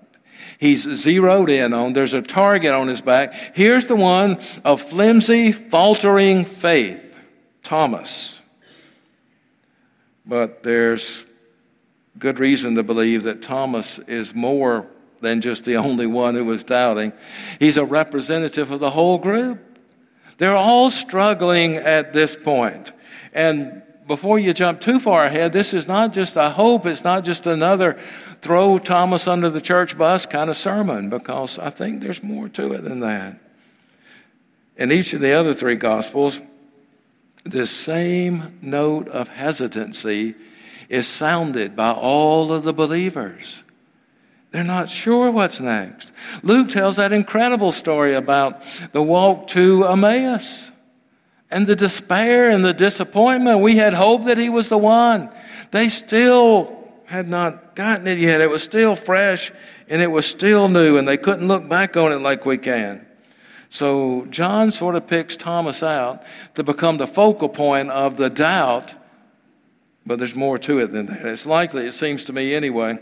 He's 0.58 0.82
zeroed 0.82 1.50
in 1.50 1.72
on, 1.72 1.92
there's 1.92 2.14
a 2.14 2.22
target 2.22 2.72
on 2.72 2.88
his 2.88 3.00
back. 3.00 3.32
Here's 3.54 3.86
the 3.86 3.96
one 3.96 4.40
of 4.64 4.82
flimsy, 4.82 5.52
faltering 5.52 6.44
faith 6.44 7.18
Thomas. 7.62 8.40
But 10.24 10.62
there's 10.62 11.24
good 12.18 12.38
reason 12.38 12.74
to 12.76 12.82
believe 12.82 13.24
that 13.24 13.42
Thomas 13.42 13.98
is 13.98 14.34
more 14.34 14.86
than 15.20 15.40
just 15.40 15.64
the 15.64 15.76
only 15.76 16.06
one 16.06 16.34
who 16.34 16.44
was 16.44 16.64
doubting. 16.64 17.12
He's 17.58 17.76
a 17.76 17.84
representative 17.84 18.70
of 18.70 18.80
the 18.80 18.90
whole 18.90 19.18
group. 19.18 19.60
They're 20.38 20.56
all 20.56 20.90
struggling 20.90 21.76
at 21.76 22.12
this 22.12 22.36
point. 22.36 22.92
And 23.32 23.82
before 24.06 24.38
you 24.38 24.52
jump 24.52 24.80
too 24.80 25.00
far 25.00 25.24
ahead, 25.24 25.52
this 25.52 25.74
is 25.74 25.88
not 25.88 26.12
just 26.12 26.36
a 26.36 26.50
hope, 26.50 26.86
it's 26.86 27.04
not 27.04 27.24
just 27.24 27.46
another 27.46 27.98
throw 28.40 28.78
Thomas 28.78 29.26
under 29.26 29.50
the 29.50 29.60
church 29.60 29.98
bus 29.98 30.26
kind 30.26 30.48
of 30.48 30.56
sermon, 30.56 31.10
because 31.10 31.58
I 31.58 31.70
think 31.70 32.00
there's 32.00 32.22
more 32.22 32.48
to 32.50 32.72
it 32.72 32.82
than 32.82 33.00
that. 33.00 33.38
In 34.76 34.92
each 34.92 35.12
of 35.12 35.20
the 35.20 35.32
other 35.32 35.54
three 35.54 35.76
Gospels, 35.76 36.40
this 37.44 37.70
same 37.70 38.58
note 38.60 39.08
of 39.08 39.28
hesitancy 39.28 40.34
is 40.88 41.06
sounded 41.08 41.74
by 41.74 41.92
all 41.92 42.52
of 42.52 42.62
the 42.62 42.72
believers. 42.72 43.62
They're 44.52 44.64
not 44.64 44.88
sure 44.88 45.30
what's 45.30 45.60
next. 45.60 46.12
Luke 46.42 46.70
tells 46.70 46.96
that 46.96 47.12
incredible 47.12 47.72
story 47.72 48.14
about 48.14 48.62
the 48.92 49.02
walk 49.02 49.48
to 49.48 49.84
Emmaus 49.84 50.70
and 51.50 51.66
the 51.66 51.76
despair 51.76 52.50
and 52.50 52.64
the 52.64 52.74
disappointment. 52.74 53.60
We 53.60 53.76
had 53.76 53.94
hoped 53.94 54.26
that 54.26 54.38
he 54.38 54.48
was 54.48 54.68
the 54.68 54.78
one. 54.78 55.30
They 55.70 55.88
still 55.88 56.76
had 57.06 57.28
not 57.28 57.74
gotten 57.74 58.06
it 58.06 58.18
yet. 58.18 58.40
It 58.40 58.50
was 58.50 58.62
still 58.62 58.94
fresh 58.94 59.52
and 59.88 60.02
it 60.02 60.10
was 60.10 60.26
still 60.26 60.68
new, 60.68 60.96
and 60.98 61.06
they 61.06 61.16
couldn't 61.16 61.46
look 61.46 61.68
back 61.68 61.96
on 61.96 62.10
it 62.10 62.16
like 62.16 62.44
we 62.44 62.58
can. 62.58 63.06
So 63.68 64.26
John 64.30 64.70
sort 64.70 64.96
of 64.96 65.06
picks 65.06 65.36
Thomas 65.36 65.82
out 65.82 66.24
to 66.54 66.64
become 66.64 66.98
the 66.98 67.06
focal 67.06 67.48
point 67.48 67.90
of 67.90 68.16
the 68.16 68.30
doubt, 68.30 68.94
but 70.04 70.18
there's 70.18 70.34
more 70.34 70.58
to 70.58 70.80
it 70.80 70.92
than 70.92 71.06
that. 71.06 71.24
It's 71.24 71.46
likely, 71.46 71.86
it 71.86 71.92
seems 71.92 72.24
to 72.24 72.32
me 72.32 72.54
anyway, 72.54 72.98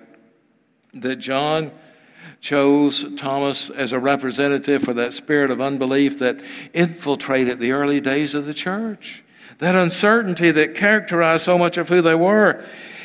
that 0.95 1.17
John 1.17 1.71
chose 2.45 3.07
Thomas 3.17 3.71
as 3.71 3.93
a 3.93 3.99
representative 3.99 4.83
for 4.83 4.93
that 4.93 5.15
spirit 5.15 5.51
of 5.51 5.63
unbelief 5.63 6.19
that 6.19 6.39
infiltrated 6.75 7.59
the 7.59 7.73
early 7.73 8.03
days 8.03 8.35
of 8.35 8.45
the 8.45 8.53
church. 8.53 9.25
That 9.59 9.75
uncertainty 9.75 10.51
that 10.51 10.75
characterized 10.75 11.43
so 11.43 11.57
much 11.57 11.79
of 11.79 11.89
who 11.89 12.03
they 12.03 12.15
were. 12.15 12.63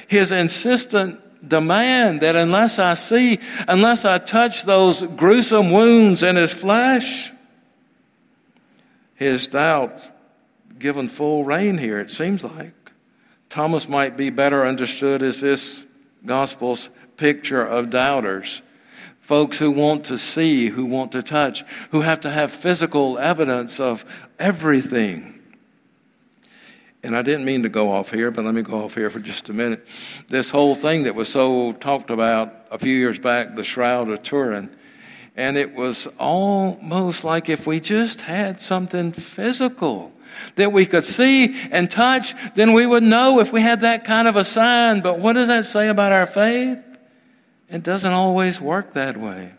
His 0.10 0.34
insistent 0.34 1.48
demand 1.48 2.20
that 2.20 2.36
unless 2.36 2.80
I 2.80 2.96
see, 2.96 3.40
unless 3.66 4.04
I 4.04 4.18
touch 4.18 4.64
those 4.64 5.02
gruesome 5.04 5.72
wounds 5.72 6.22
in 6.22 6.36
his 6.36 6.54
flesh, 6.54 7.32
his 9.16 9.48
doubts 9.48 10.12
given 10.78 11.08
full 11.08 11.46
rein 11.46 11.78
here, 11.78 12.02
it 12.02 12.12
seems 12.12 12.44
like. 12.44 12.92
Thomas 13.48 13.88
might 13.88 14.18
be 14.18 14.32
better 14.32 14.66
understood 14.66 15.24
as 15.24 15.40
this 15.40 15.86
gospel's 16.26 16.90
picture 17.16 17.66
of 17.66 17.90
doubters 17.90 18.62
folks 19.30 19.60
who 19.60 19.70
want 19.70 20.06
to 20.06 20.18
see, 20.18 20.70
who 20.70 20.84
want 20.84 21.12
to 21.12 21.22
touch, 21.22 21.64
who 21.92 22.02
have 22.02 22.20
to 22.20 22.32
have 22.32 22.52
physical 22.52 23.20
evidence 23.20 23.80
of 23.80 24.04
everything. 24.40 25.40
And 27.04 27.16
I 27.16 27.22
didn't 27.22 27.46
mean 27.46 27.62
to 27.62 27.70
go 27.70 27.92
off 27.92 28.10
here, 28.10 28.32
but 28.32 28.44
let 28.44 28.56
me 28.56 28.64
go 28.64 28.84
off 28.84 28.96
here 28.96 29.08
for 29.12 29.20
just 29.20 29.48
a 29.50 29.54
minute. 29.54 29.86
This 30.30 30.50
whole 30.50 30.74
thing 30.74 31.04
that 31.04 31.14
was 31.14 31.30
so 31.30 31.74
talked 31.74 32.10
about 32.10 32.56
a 32.72 32.80
few 32.80 32.98
years 32.98 33.20
back, 33.20 33.54
the 33.54 33.64
Shroud 33.64 34.10
of 34.10 34.24
Turin, 34.24 34.76
and 35.38 35.58
it 35.58 35.76
was 35.76 36.08
almost 36.18 37.24
like 37.24 37.50
if 37.50 37.68
we 37.68 37.80
just 37.80 38.22
had 38.22 38.60
something 38.60 39.12
physical 39.12 40.12
that 40.56 40.74
we 40.74 40.88
could 40.88 41.04
see 41.04 41.56
and 41.70 41.92
touch, 41.92 42.34
then 42.56 42.74
we 42.74 42.88
would 42.88 43.04
know 43.04 43.40
if 43.40 43.54
we 43.54 43.62
had 43.62 43.82
that 43.82 44.06
kind 44.06 44.28
of 44.28 44.36
a 44.36 44.44
sign. 44.44 45.02
But 45.02 45.20
what 45.20 45.34
does 45.34 45.50
that 45.50 45.66
say 45.66 45.90
about 45.90 46.14
our 46.14 46.26
faith? 46.26 46.80
It 47.70 47.84
doesn't 47.84 48.12
always 48.12 48.60
work 48.60 48.94
that 48.94 49.18
way. 49.18 49.52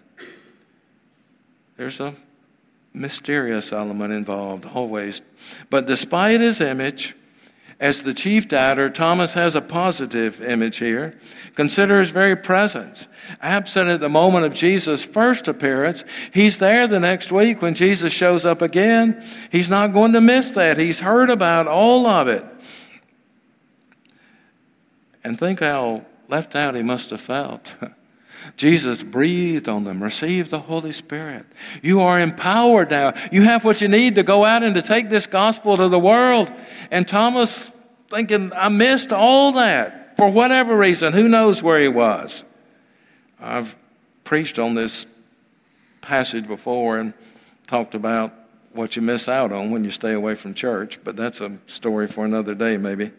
There's 1.76 2.00
a 2.00 2.14
mysterious 2.92 3.72
element 3.72 4.12
involved, 4.12 4.66
always. 4.66 5.22
But 5.70 5.86
despite 5.86 6.40
his 6.40 6.60
image, 6.60 7.14
as 7.78 8.02
the 8.02 8.12
chief 8.12 8.46
doubter, 8.46 8.90
Thomas 8.90 9.32
has 9.34 9.54
a 9.54 9.62
positive 9.62 10.42
image 10.42 10.76
here. 10.76 11.18
Consider 11.54 12.00
his 12.00 12.10
very 12.10 12.36
presence. 12.36 13.06
Absent 13.40 13.88
at 13.88 14.00
the 14.00 14.08
moment 14.10 14.44
of 14.44 14.52
Jesus' 14.52 15.02
first 15.02 15.48
appearance, 15.48 16.04
he's 16.30 16.58
there 16.58 16.86
the 16.86 17.00
next 17.00 17.32
week 17.32 17.62
when 17.62 17.74
Jesus 17.74 18.12
shows 18.12 18.44
up 18.44 18.60
again. 18.60 19.24
He's 19.50 19.70
not 19.70 19.94
going 19.94 20.12
to 20.12 20.20
miss 20.20 20.50
that. 20.50 20.76
He's 20.76 21.00
heard 21.00 21.30
about 21.30 21.66
all 21.66 22.06
of 22.06 22.28
it. 22.28 22.44
And 25.24 25.38
think 25.38 25.60
how 25.60 26.04
left 26.28 26.54
out 26.54 26.74
he 26.74 26.82
must 26.82 27.10
have 27.10 27.20
felt. 27.20 27.74
Jesus 28.56 29.02
breathed 29.02 29.68
on 29.68 29.84
them, 29.84 30.02
received 30.02 30.50
the 30.50 30.60
Holy 30.60 30.92
Spirit. 30.92 31.46
You 31.82 32.00
are 32.00 32.20
empowered 32.20 32.90
now. 32.90 33.14
You 33.32 33.42
have 33.42 33.64
what 33.64 33.80
you 33.80 33.88
need 33.88 34.16
to 34.16 34.22
go 34.22 34.44
out 34.44 34.62
and 34.62 34.74
to 34.74 34.82
take 34.82 35.08
this 35.08 35.26
gospel 35.26 35.76
to 35.76 35.88
the 35.88 35.98
world. 35.98 36.52
And 36.90 37.06
Thomas 37.06 37.68
thinking, 38.08 38.52
I 38.54 38.68
missed 38.68 39.12
all 39.12 39.52
that 39.52 40.16
for 40.16 40.30
whatever 40.30 40.76
reason. 40.76 41.12
Who 41.12 41.28
knows 41.28 41.62
where 41.62 41.80
he 41.80 41.88
was? 41.88 42.44
I've 43.40 43.76
preached 44.24 44.58
on 44.58 44.74
this 44.74 45.06
passage 46.02 46.46
before 46.46 46.98
and 46.98 47.14
talked 47.66 47.94
about 47.94 48.32
what 48.72 48.96
you 48.96 49.02
miss 49.02 49.28
out 49.28 49.52
on 49.52 49.70
when 49.70 49.84
you 49.84 49.90
stay 49.90 50.12
away 50.12 50.34
from 50.34 50.54
church, 50.54 51.02
but 51.02 51.16
that's 51.16 51.40
a 51.40 51.58
story 51.66 52.06
for 52.06 52.24
another 52.24 52.54
day, 52.54 52.76
maybe. 52.76 53.10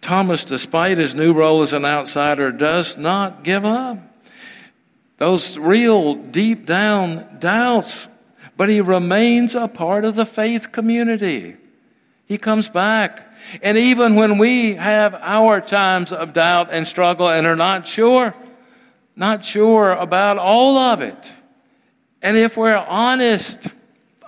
Thomas, 0.00 0.44
despite 0.44 0.98
his 0.98 1.14
new 1.14 1.32
role 1.32 1.62
as 1.62 1.72
an 1.72 1.84
outsider, 1.84 2.52
does 2.52 2.96
not 2.96 3.42
give 3.42 3.64
up 3.64 3.98
those 5.18 5.56
real 5.56 6.14
deep 6.14 6.66
down 6.66 7.38
doubts, 7.38 8.08
but 8.56 8.68
he 8.68 8.80
remains 8.80 9.54
a 9.54 9.68
part 9.68 10.04
of 10.04 10.14
the 10.14 10.26
faith 10.26 10.72
community. 10.72 11.56
He 12.26 12.38
comes 12.38 12.68
back. 12.68 13.22
And 13.62 13.78
even 13.78 14.16
when 14.16 14.38
we 14.38 14.74
have 14.74 15.14
our 15.14 15.60
times 15.60 16.10
of 16.12 16.32
doubt 16.32 16.68
and 16.72 16.86
struggle 16.86 17.28
and 17.28 17.46
are 17.46 17.56
not 17.56 17.86
sure, 17.86 18.34
not 19.14 19.44
sure 19.44 19.92
about 19.92 20.38
all 20.38 20.76
of 20.76 21.00
it, 21.00 21.32
and 22.22 22.36
if 22.36 22.56
we're 22.56 22.76
honest, 22.76 23.68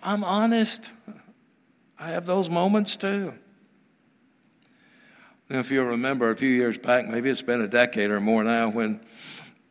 I'm 0.02 0.22
honest, 0.22 0.88
I 1.98 2.10
have 2.10 2.26
those 2.26 2.48
moments 2.48 2.96
too. 2.96 3.34
If 5.50 5.70
you 5.70 5.82
remember 5.82 6.30
a 6.30 6.36
few 6.36 6.50
years 6.50 6.78
back, 6.78 7.08
maybe 7.08 7.30
it's 7.30 7.42
been 7.42 7.62
a 7.62 7.68
decade 7.68 8.10
or 8.10 8.20
more 8.20 8.44
now, 8.44 8.68
when 8.68 9.00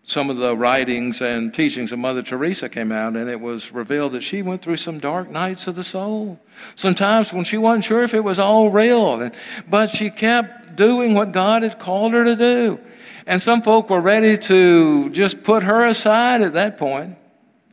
some 0.07 0.29
of 0.29 0.37
the 0.37 0.55
writings 0.55 1.21
and 1.21 1.53
teachings 1.53 1.91
of 1.91 1.99
Mother 1.99 2.23
Teresa 2.23 2.69
came 2.69 2.93
out, 2.93 3.17
and 3.17 3.29
it 3.29 3.41
was 3.41 3.73
revealed 3.73 4.13
that 4.13 4.23
she 4.23 4.41
went 4.41 4.61
through 4.61 4.77
some 4.77 4.99
dark 4.99 5.29
nights 5.29 5.67
of 5.67 5.75
the 5.75 5.83
soul. 5.83 6.39
Sometimes 6.75 7.33
when 7.33 7.43
she 7.43 7.57
wasn't 7.57 7.83
sure 7.83 8.03
if 8.03 8.13
it 8.13 8.23
was 8.23 8.39
all 8.39 8.69
real, 8.69 9.29
but 9.69 9.89
she 9.89 10.09
kept 10.09 10.77
doing 10.77 11.13
what 11.13 11.33
God 11.33 11.61
had 11.61 11.77
called 11.77 12.13
her 12.13 12.23
to 12.23 12.37
do. 12.37 12.79
And 13.25 13.41
some 13.41 13.61
folk 13.61 13.89
were 13.89 13.99
ready 13.99 14.37
to 14.37 15.09
just 15.09 15.43
put 15.43 15.63
her 15.63 15.85
aside 15.85 16.41
at 16.41 16.53
that 16.53 16.77
point, 16.77 17.17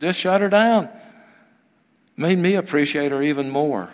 just 0.01 0.19
shut 0.19 0.41
her 0.41 0.49
down. 0.49 0.89
Made 2.17 2.37
me 2.37 2.55
appreciate 2.55 3.13
her 3.13 3.23
even 3.23 3.49
more 3.49 3.93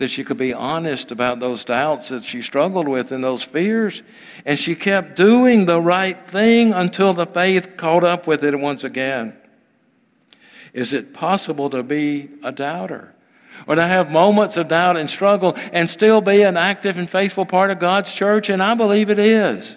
that 0.00 0.08
she 0.08 0.24
could 0.24 0.38
be 0.38 0.54
honest 0.54 1.12
about 1.12 1.40
those 1.40 1.62
doubts 1.62 2.08
that 2.08 2.24
she 2.24 2.40
struggled 2.40 2.88
with 2.88 3.12
and 3.12 3.22
those 3.22 3.42
fears. 3.42 4.02
And 4.46 4.58
she 4.58 4.74
kept 4.74 5.14
doing 5.14 5.66
the 5.66 5.80
right 5.80 6.18
thing 6.26 6.72
until 6.72 7.12
the 7.12 7.26
faith 7.26 7.76
caught 7.76 8.02
up 8.02 8.26
with 8.26 8.42
it 8.42 8.58
once 8.58 8.82
again. 8.82 9.36
Is 10.72 10.94
it 10.94 11.12
possible 11.12 11.68
to 11.70 11.82
be 11.82 12.30
a 12.42 12.50
doubter? 12.50 13.14
or 13.66 13.74
to 13.74 13.86
have 13.86 14.10
moments 14.10 14.56
of 14.56 14.68
doubt 14.68 14.96
and 14.96 15.10
struggle 15.10 15.54
and 15.70 15.88
still 15.90 16.22
be 16.22 16.40
an 16.42 16.56
active 16.56 16.96
and 16.96 17.10
faithful 17.10 17.44
part 17.44 17.70
of 17.70 17.78
God's 17.78 18.14
church? 18.14 18.48
And 18.48 18.62
I 18.62 18.72
believe 18.72 19.10
it 19.10 19.18
is. 19.18 19.76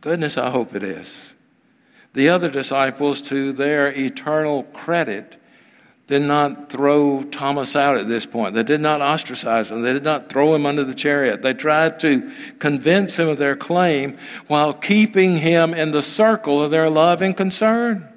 Goodness, 0.00 0.38
I 0.38 0.48
hope 0.48 0.74
it 0.74 0.82
is. 0.82 1.34
The 2.14 2.30
other 2.30 2.48
disciples, 2.48 3.20
to 3.22 3.52
their 3.52 3.88
eternal 3.88 4.62
credit, 4.62 5.36
did 6.10 6.22
not 6.22 6.70
throw 6.70 7.22
Thomas 7.22 7.76
out 7.76 7.96
at 7.96 8.08
this 8.08 8.26
point. 8.26 8.56
They 8.56 8.64
did 8.64 8.80
not 8.80 9.00
ostracize 9.00 9.70
him. 9.70 9.82
They 9.82 9.92
did 9.92 10.02
not 10.02 10.28
throw 10.28 10.56
him 10.56 10.66
under 10.66 10.82
the 10.82 10.92
chariot. 10.92 11.40
They 11.40 11.54
tried 11.54 12.00
to 12.00 12.32
convince 12.58 13.16
him 13.16 13.28
of 13.28 13.38
their 13.38 13.54
claim 13.54 14.18
while 14.48 14.74
keeping 14.74 15.36
him 15.36 15.72
in 15.72 15.92
the 15.92 16.02
circle 16.02 16.60
of 16.60 16.72
their 16.72 16.90
love 16.90 17.22
and 17.22 17.36
concern. 17.36 18.08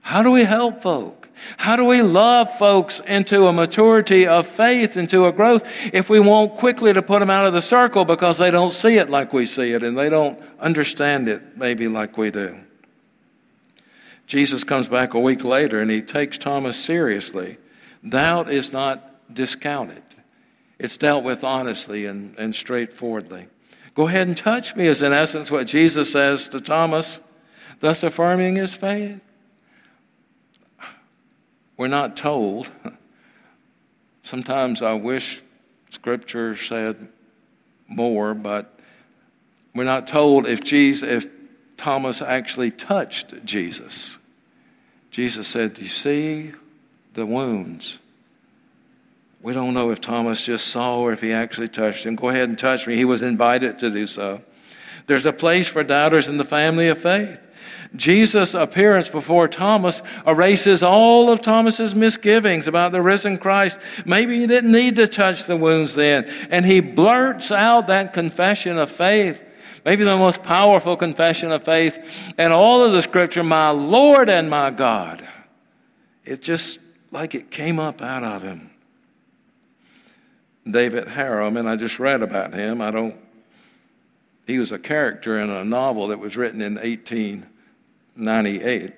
How 0.00 0.24
do 0.24 0.32
we 0.32 0.42
help 0.42 0.82
folk? 0.82 1.28
How 1.58 1.76
do 1.76 1.84
we 1.84 2.02
love 2.02 2.58
folks 2.58 2.98
into 2.98 3.46
a 3.46 3.52
maturity 3.52 4.26
of 4.26 4.48
faith, 4.48 4.96
into 4.96 5.26
a 5.26 5.32
growth, 5.32 5.62
if 5.92 6.10
we 6.10 6.18
want 6.18 6.56
quickly 6.56 6.92
to 6.92 7.02
put 7.02 7.20
them 7.20 7.30
out 7.30 7.46
of 7.46 7.52
the 7.52 7.62
circle 7.62 8.04
because 8.04 8.36
they 8.36 8.50
don't 8.50 8.72
see 8.72 8.96
it 8.96 9.08
like 9.08 9.32
we 9.32 9.46
see 9.46 9.74
it 9.74 9.84
and 9.84 9.96
they 9.96 10.08
don't 10.08 10.40
understand 10.58 11.28
it 11.28 11.56
maybe 11.56 11.86
like 11.86 12.18
we 12.18 12.32
do? 12.32 12.58
Jesus 14.30 14.62
comes 14.62 14.86
back 14.86 15.12
a 15.12 15.18
week 15.18 15.42
later 15.42 15.80
and 15.80 15.90
he 15.90 16.00
takes 16.00 16.38
Thomas 16.38 16.76
seriously. 16.76 17.58
Doubt 18.08 18.48
is 18.48 18.72
not 18.72 19.34
discounted, 19.34 20.04
it's 20.78 20.96
dealt 20.96 21.24
with 21.24 21.42
honestly 21.42 22.06
and, 22.06 22.38
and 22.38 22.54
straightforwardly. 22.54 23.48
Go 23.96 24.06
ahead 24.06 24.28
and 24.28 24.36
touch 24.36 24.76
me, 24.76 24.86
is 24.86 25.02
in 25.02 25.12
essence 25.12 25.50
what 25.50 25.66
Jesus 25.66 26.12
says 26.12 26.48
to 26.50 26.60
Thomas, 26.60 27.18
thus 27.80 28.04
affirming 28.04 28.54
his 28.54 28.72
faith. 28.72 29.20
We're 31.76 31.88
not 31.88 32.16
told. 32.16 32.70
Sometimes 34.22 34.80
I 34.80 34.92
wish 34.92 35.42
Scripture 35.90 36.54
said 36.54 37.08
more, 37.88 38.34
but 38.34 38.78
we're 39.74 39.82
not 39.82 40.06
told 40.06 40.46
if 40.46 40.62
Jesus, 40.62 41.08
if 41.08 41.39
Thomas 41.80 42.20
actually 42.20 42.70
touched 42.70 43.42
Jesus. 43.42 44.18
Jesus 45.10 45.48
said, 45.48 45.72
Do 45.72 45.80
you 45.80 45.88
see 45.88 46.52
the 47.14 47.24
wounds? 47.24 47.98
We 49.40 49.54
don't 49.54 49.72
know 49.72 49.90
if 49.90 49.98
Thomas 49.98 50.44
just 50.44 50.66
saw 50.66 51.00
or 51.00 51.14
if 51.14 51.22
he 51.22 51.32
actually 51.32 51.68
touched 51.68 52.04
him. 52.04 52.16
Go 52.16 52.28
ahead 52.28 52.50
and 52.50 52.58
touch 52.58 52.86
me. 52.86 52.96
He 52.96 53.06
was 53.06 53.22
invited 53.22 53.78
to 53.78 53.88
do 53.88 54.06
so. 54.06 54.42
There's 55.06 55.24
a 55.24 55.32
place 55.32 55.68
for 55.68 55.82
doubters 55.82 56.28
in 56.28 56.36
the 56.36 56.44
family 56.44 56.88
of 56.88 56.98
faith. 56.98 57.40
Jesus' 57.96 58.52
appearance 58.52 59.08
before 59.08 59.48
Thomas 59.48 60.02
erases 60.26 60.82
all 60.82 61.30
of 61.30 61.40
Thomas's 61.40 61.94
misgivings 61.94 62.68
about 62.68 62.92
the 62.92 63.00
risen 63.00 63.38
Christ. 63.38 63.80
Maybe 64.04 64.38
he 64.38 64.46
didn't 64.46 64.70
need 64.70 64.96
to 64.96 65.08
touch 65.08 65.44
the 65.44 65.56
wounds 65.56 65.94
then. 65.94 66.30
And 66.50 66.66
he 66.66 66.80
blurts 66.80 67.50
out 67.50 67.86
that 67.86 68.12
confession 68.12 68.76
of 68.76 68.90
faith 68.90 69.42
maybe 69.84 70.04
the 70.04 70.16
most 70.16 70.42
powerful 70.42 70.96
confession 70.96 71.52
of 71.52 71.62
faith 71.62 71.98
in 72.38 72.52
all 72.52 72.84
of 72.84 72.92
the 72.92 73.02
scripture, 73.02 73.42
my 73.42 73.70
Lord 73.70 74.28
and 74.28 74.50
my 74.50 74.70
God. 74.70 75.26
It 76.24 76.42
just 76.42 76.80
like 77.10 77.34
it 77.34 77.50
came 77.50 77.78
up 77.78 78.02
out 78.02 78.22
of 78.22 78.42
him. 78.42 78.70
David 80.70 81.08
Harum, 81.08 81.56
and 81.56 81.68
I 81.68 81.76
just 81.76 81.98
read 81.98 82.22
about 82.22 82.52
him. 82.52 82.80
I 82.80 82.90
don't, 82.90 83.16
he 84.46 84.58
was 84.58 84.72
a 84.72 84.78
character 84.78 85.38
in 85.38 85.50
a 85.50 85.64
novel 85.64 86.08
that 86.08 86.18
was 86.18 86.36
written 86.36 86.60
in 86.60 86.74
1898, 86.74 88.92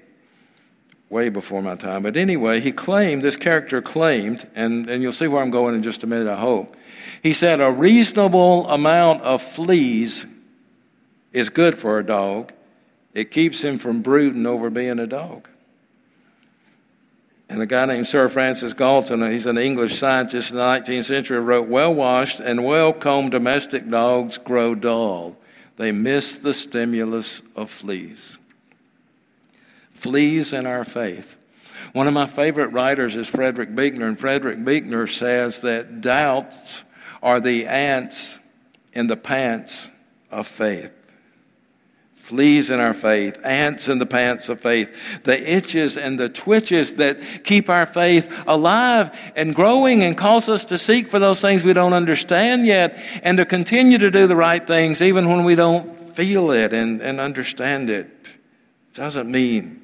way 1.08 1.28
before 1.28 1.62
my 1.62 1.76
time. 1.76 2.02
But 2.02 2.16
anyway, 2.16 2.60
he 2.60 2.72
claimed, 2.72 3.22
this 3.22 3.36
character 3.36 3.80
claimed, 3.80 4.48
and, 4.54 4.88
and 4.88 5.02
you'll 5.02 5.12
see 5.12 5.28
where 5.28 5.42
I'm 5.42 5.50
going 5.50 5.74
in 5.74 5.82
just 5.82 6.02
a 6.02 6.06
minute, 6.06 6.28
I 6.28 6.36
hope. 6.36 6.76
He 7.22 7.32
said, 7.32 7.60
a 7.60 7.70
reasonable 7.70 8.68
amount 8.68 9.22
of 9.22 9.42
fleas 9.42 10.26
is 11.32 11.48
good 11.48 11.78
for 11.78 11.98
a 11.98 12.04
dog. 12.04 12.52
It 13.14 13.30
keeps 13.30 13.62
him 13.62 13.78
from 13.78 14.02
brooding 14.02 14.46
over 14.46 14.70
being 14.70 14.98
a 14.98 15.06
dog. 15.06 15.48
And 17.48 17.60
a 17.60 17.66
guy 17.66 17.84
named 17.84 18.06
Sir 18.06 18.28
Francis 18.28 18.72
Galton, 18.72 19.22
uh, 19.22 19.28
he's 19.28 19.44
an 19.44 19.58
English 19.58 19.98
scientist 19.98 20.52
in 20.52 20.56
the 20.56 20.62
19th 20.62 21.04
century, 21.04 21.38
wrote 21.38 21.68
Well 21.68 21.92
washed 21.92 22.40
and 22.40 22.64
well 22.64 22.94
combed 22.94 23.32
domestic 23.32 23.88
dogs 23.88 24.38
grow 24.38 24.74
dull. 24.74 25.36
They 25.76 25.92
miss 25.92 26.38
the 26.38 26.54
stimulus 26.54 27.42
of 27.54 27.70
fleas. 27.70 28.38
Fleas 29.92 30.52
in 30.52 30.66
our 30.66 30.84
faith. 30.84 31.36
One 31.92 32.08
of 32.08 32.14
my 32.14 32.26
favorite 32.26 32.68
writers 32.68 33.16
is 33.16 33.28
Frederick 33.28 33.74
Buechner, 33.74 34.06
and 34.06 34.18
Frederick 34.18 34.64
Buechner 34.64 35.06
says 35.06 35.60
that 35.60 36.00
doubts 36.00 36.84
are 37.22 37.38
the 37.38 37.66
ants 37.66 38.38
in 38.94 39.08
the 39.08 39.16
pants 39.16 39.88
of 40.30 40.46
faith 40.46 40.90
fleas 42.22 42.70
in 42.70 42.78
our 42.78 42.94
faith, 42.94 43.38
ants 43.44 43.88
in 43.88 43.98
the 43.98 44.06
pants 44.06 44.48
of 44.48 44.60
faith, 44.60 45.22
the 45.24 45.56
itches 45.56 45.96
and 45.96 46.18
the 46.20 46.28
twitches 46.28 46.94
that 46.94 47.18
keep 47.42 47.68
our 47.68 47.84
faith 47.84 48.44
alive 48.46 49.10
and 49.34 49.54
growing 49.56 50.04
and 50.04 50.16
cause 50.16 50.48
us 50.48 50.64
to 50.66 50.78
seek 50.78 51.08
for 51.08 51.18
those 51.18 51.40
things 51.40 51.64
we 51.64 51.72
don't 51.72 51.92
understand 51.92 52.64
yet 52.64 52.96
and 53.24 53.38
to 53.38 53.44
continue 53.44 53.98
to 53.98 54.10
do 54.10 54.28
the 54.28 54.36
right 54.36 54.64
things 54.66 55.02
even 55.02 55.28
when 55.28 55.42
we 55.42 55.56
don't 55.56 56.10
feel 56.10 56.52
it 56.52 56.72
and, 56.72 57.02
and 57.02 57.18
understand 57.18 57.90
it. 57.90 58.08
Doesn't 58.94 59.28
mean 59.28 59.82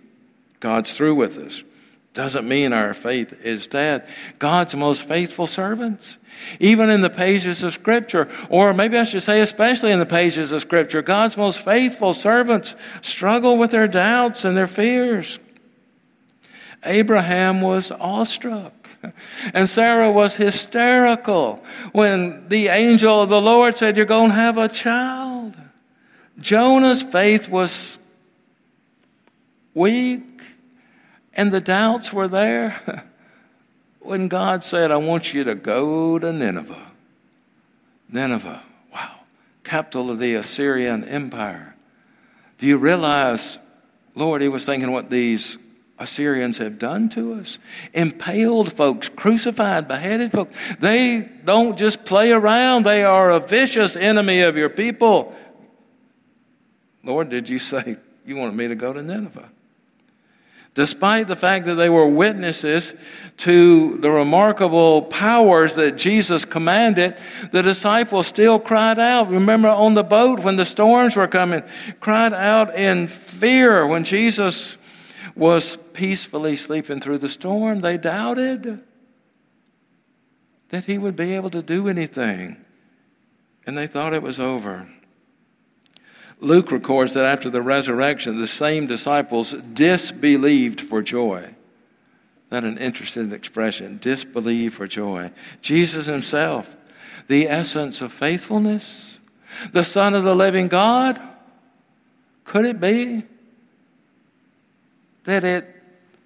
God's 0.61 0.97
through 0.97 1.17
with 1.17 1.39
us. 1.39 1.65
Doesn't 2.19 2.49
mean 2.49 2.73
our 2.73 2.95
faith 2.95 3.45
is 3.45 3.69
dead. 3.69 4.05
God's 4.41 4.75
most 4.75 5.05
faithful 5.05 5.47
servants 5.47 6.17
even 6.59 6.91
in 6.91 7.01
the 7.01 7.11
pages 7.11 7.63
of 7.63 7.73
Scripture, 7.75 8.29
or 8.51 8.75
maybe 8.75 8.99
I 8.99 9.05
should 9.05 9.23
say, 9.23 9.41
especially 9.41 9.93
in 9.93 10.01
the 10.01 10.05
pages 10.07 10.51
of 10.51 10.61
Scripture, 10.61 11.01
God's 11.01 11.37
most 11.37 11.61
faithful 11.61 12.13
servants 12.13 12.75
struggle 13.03 13.57
with 13.57 13.71
their 13.71 13.87
doubts 13.87 14.45
and 14.45 14.57
their 14.57 14.67
fears. 14.67 15.39
Abraham 16.83 17.61
was 17.61 17.93
awestruck. 17.93 18.75
And 19.55 19.69
Sarah 19.69 20.11
was 20.11 20.35
hysterical 20.35 21.65
when 21.93 22.49
the 22.49 22.67
angel 22.67 23.23
of 23.23 23.29
the 23.29 23.41
Lord 23.41 23.79
said, 23.79 23.97
You're 23.97 24.07
going 24.07 24.31
to 24.31 24.35
have 24.35 24.59
a 24.59 24.69
child. 24.69 25.57
Jonah's 26.41 27.01
faith 27.01 27.49
was 27.49 28.05
weak, 29.73 30.38
and 31.39 31.53
the 31.53 31.61
doubts 31.61 32.13
were 32.13 32.29
there. 32.29 33.05
when 34.01 34.29
God 34.29 34.65
said, 34.65 34.91
I 34.91 34.97
want 34.97 35.33
you 35.33 35.45
to 35.45 35.55
go 35.55 36.19
to 36.19 36.33
Nineveh. 36.33 36.93
Nineveh, 38.11 38.63
wow, 38.93 39.21
capital 39.63 40.11
of 40.11 40.19
the 40.19 40.35
Assyrian 40.35 41.05
Empire. 41.05 41.77
Do 42.57 42.67
you 42.67 42.77
realize, 42.77 43.59
Lord, 44.15 44.43
he 44.43 44.49
was 44.49 44.67
thinking 44.67 44.91
what 44.91 45.11
these 45.11 45.59
Assyrians 45.99 46.59
have 46.59 46.79
done 46.79 47.09
to 47.11 47.35
us. 47.35 47.59
Impaled 47.93 48.73
folks, 48.73 49.09
crucified, 49.09 49.89
beheaded 49.89 50.33
folks. 50.33 50.57
They 50.79 51.29
don't 51.45 51.77
just 51.77 52.05
play 52.05 52.33
around, 52.33 52.85
they 52.85 53.05
are 53.05 53.31
a 53.31 53.41
vicious 53.41 53.95
enemy 53.95 54.41
of 54.41 54.57
your 54.57 54.71
people. 54.71 55.37
Lord, 57.05 57.29
did 57.29 57.49
you 57.49 57.59
say 57.59 57.97
you 58.25 58.37
wanted 58.37 58.55
me 58.55 58.69
to 58.69 58.75
go 58.75 58.93
to 58.93 59.03
Nineveh? 59.03 59.51
Despite 60.79 61.27
the 61.27 61.35
fact 61.35 61.67
that 61.67 61.75
they 61.75 61.89
were 61.89 62.07
witnesses 62.07 62.95
to 63.39 63.99
the 63.99 64.13
remarkable 64.13 65.03
powers 65.03 65.75
that 65.75 65.97
Jesus 65.97 66.45
commanded, 66.45 67.17
the 67.51 67.65
disciples 67.65 68.29
still 68.29 68.61
cried 68.61 68.97
out. 68.97 69.29
Remember 69.29 69.67
on 69.67 69.95
the 69.95 70.05
boat 70.05 70.39
when 70.39 70.55
the 70.55 70.65
storms 70.65 71.17
were 71.17 71.27
coming, 71.27 71.65
cried 71.99 72.33
out 72.33 72.77
in 72.77 73.09
fear 73.09 73.89
when 73.89 74.05
Jesus 74.05 74.77
was 75.35 75.75
peacefully 75.75 76.55
sleeping 76.55 77.01
through 77.01 77.19
the 77.19 77.29
storm. 77.29 77.81
They 77.81 77.97
doubted 77.97 78.81
that 80.69 80.85
he 80.85 80.97
would 80.97 81.17
be 81.17 81.33
able 81.33 81.51
to 81.51 81.61
do 81.61 81.89
anything, 81.89 82.57
and 83.67 83.77
they 83.77 83.89
thought 83.89 84.15
it 84.15 84.23
was 84.23 84.39
over. 84.39 84.89
Luke 86.41 86.71
records 86.71 87.15
that 87.15 87.25
after 87.25 87.51
the 87.51 87.63
resurrection, 87.63 88.41
the 88.41 88.47
same 88.47 88.87
disciples 88.87 89.53
disbelieved 89.53 90.81
for 90.81 91.03
joy. 91.03 91.55
That 92.51 92.65
an 92.65 92.79
interesting 92.79 93.33
expression, 93.33 93.99
disbelieve 94.01 94.75
for 94.75 94.87
joy. 94.87 95.33
Jesus 95.61 96.07
himself, 96.07 96.75
the 97.27 97.49
essence 97.49 98.01
of 98.01 98.13
faithfulness, 98.13 99.19
the 99.73 99.85
Son 99.85 100.15
of 100.15 100.25
the 100.25 100.35
living 100.35 100.69
God. 100.69 101.21
Could 102.45 102.65
it 102.65 102.81
be 102.81 103.25
that 105.25 105.45
it 105.45 105.67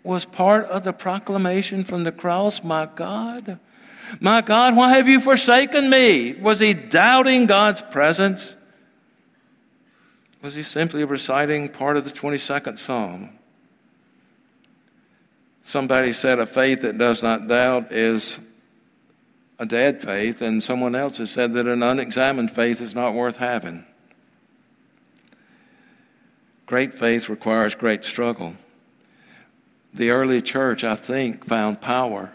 was 0.04 0.24
part 0.24 0.66
of 0.66 0.84
the 0.84 0.92
proclamation 0.92 1.84
from 1.84 2.04
the 2.04 2.12
cross, 2.12 2.62
my 2.62 2.86
God? 2.94 3.58
My 4.20 4.42
God, 4.42 4.76
why 4.76 4.94
have 4.94 5.08
you 5.08 5.20
forsaken 5.20 5.88
me? 5.88 6.34
Was 6.34 6.58
he 6.58 6.74
doubting 6.74 7.46
God's 7.46 7.80
presence? 7.80 8.54
Was 10.42 10.54
he 10.54 10.64
simply 10.64 11.04
reciting 11.04 11.68
part 11.68 11.96
of 11.96 12.04
the 12.04 12.10
22nd 12.10 12.76
Psalm? 12.76 13.30
Somebody 15.62 16.12
said 16.12 16.40
a 16.40 16.46
faith 16.46 16.82
that 16.82 16.98
does 16.98 17.22
not 17.22 17.46
doubt 17.46 17.92
is 17.92 18.40
a 19.60 19.64
dead 19.64 20.02
faith, 20.02 20.42
and 20.42 20.60
someone 20.60 20.96
else 20.96 21.18
has 21.18 21.30
said 21.30 21.52
that 21.52 21.68
an 21.68 21.84
unexamined 21.84 22.50
faith 22.50 22.80
is 22.80 22.96
not 22.96 23.14
worth 23.14 23.36
having. 23.36 23.84
Great 26.66 26.92
faith 26.94 27.28
requires 27.28 27.76
great 27.76 28.04
struggle. 28.04 28.54
The 29.94 30.10
early 30.10 30.42
church, 30.42 30.82
I 30.82 30.96
think, 30.96 31.44
found 31.44 31.80
power 31.80 32.32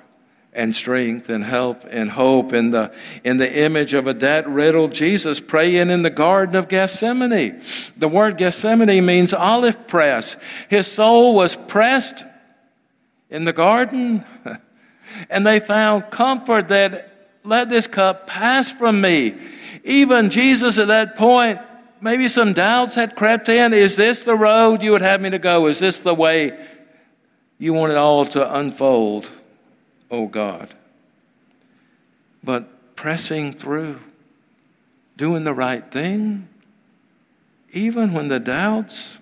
and 0.57 0.75
strength 0.75 1.29
and 1.29 1.43
help 1.43 1.85
and 1.89 2.09
hope 2.09 2.51
in 2.51 2.71
the, 2.71 2.91
in 3.23 3.37
the 3.37 3.59
image 3.59 3.93
of 3.93 4.07
a 4.07 4.13
debt 4.13 4.49
riddled 4.49 4.91
Jesus 4.91 5.39
praying 5.39 5.91
in 5.91 6.01
the 6.01 6.09
Garden 6.09 6.55
of 6.55 6.67
Gethsemane. 6.67 7.61
The 7.95 8.07
word 8.07 8.37
Gethsemane 8.37 9.05
means 9.05 9.33
olive 9.33 9.87
press. 9.87 10.35
His 10.67 10.87
soul 10.87 11.35
was 11.35 11.55
pressed 11.55 12.25
in 13.29 13.43
the 13.43 13.53
garden, 13.53 14.25
and 15.29 15.45
they 15.45 15.59
found 15.59 16.09
comfort 16.09 16.69
that 16.69 17.11
let 17.43 17.69
this 17.69 17.85
cup 17.85 18.25
pass 18.25 18.71
from 18.71 18.99
me. 18.99 19.35
Even 19.83 20.31
Jesus 20.31 20.79
at 20.79 20.87
that 20.87 21.15
point, 21.15 21.59
maybe 22.01 22.27
some 22.27 22.53
doubts 22.53 22.95
had 22.95 23.15
crept 23.15 23.47
in. 23.47 23.73
Is 23.73 23.95
this 23.95 24.23
the 24.23 24.35
road 24.35 24.81
you 24.81 24.91
would 24.91 25.01
have 25.01 25.21
me 25.21 25.29
to 25.29 25.39
go? 25.39 25.67
Is 25.67 25.79
this 25.79 25.99
the 25.99 26.15
way 26.15 26.57
you 27.59 27.73
want 27.73 27.91
it 27.91 27.97
all 27.97 28.25
to 28.25 28.57
unfold? 28.57 29.29
Oh 30.09 30.27
God. 30.27 30.73
But 32.43 32.95
pressing 32.95 33.53
through, 33.53 33.99
doing 35.15 35.43
the 35.43 35.53
right 35.53 35.89
thing, 35.91 36.47
even 37.73 38.13
when 38.13 38.27
the 38.29 38.39
doubts 38.39 39.19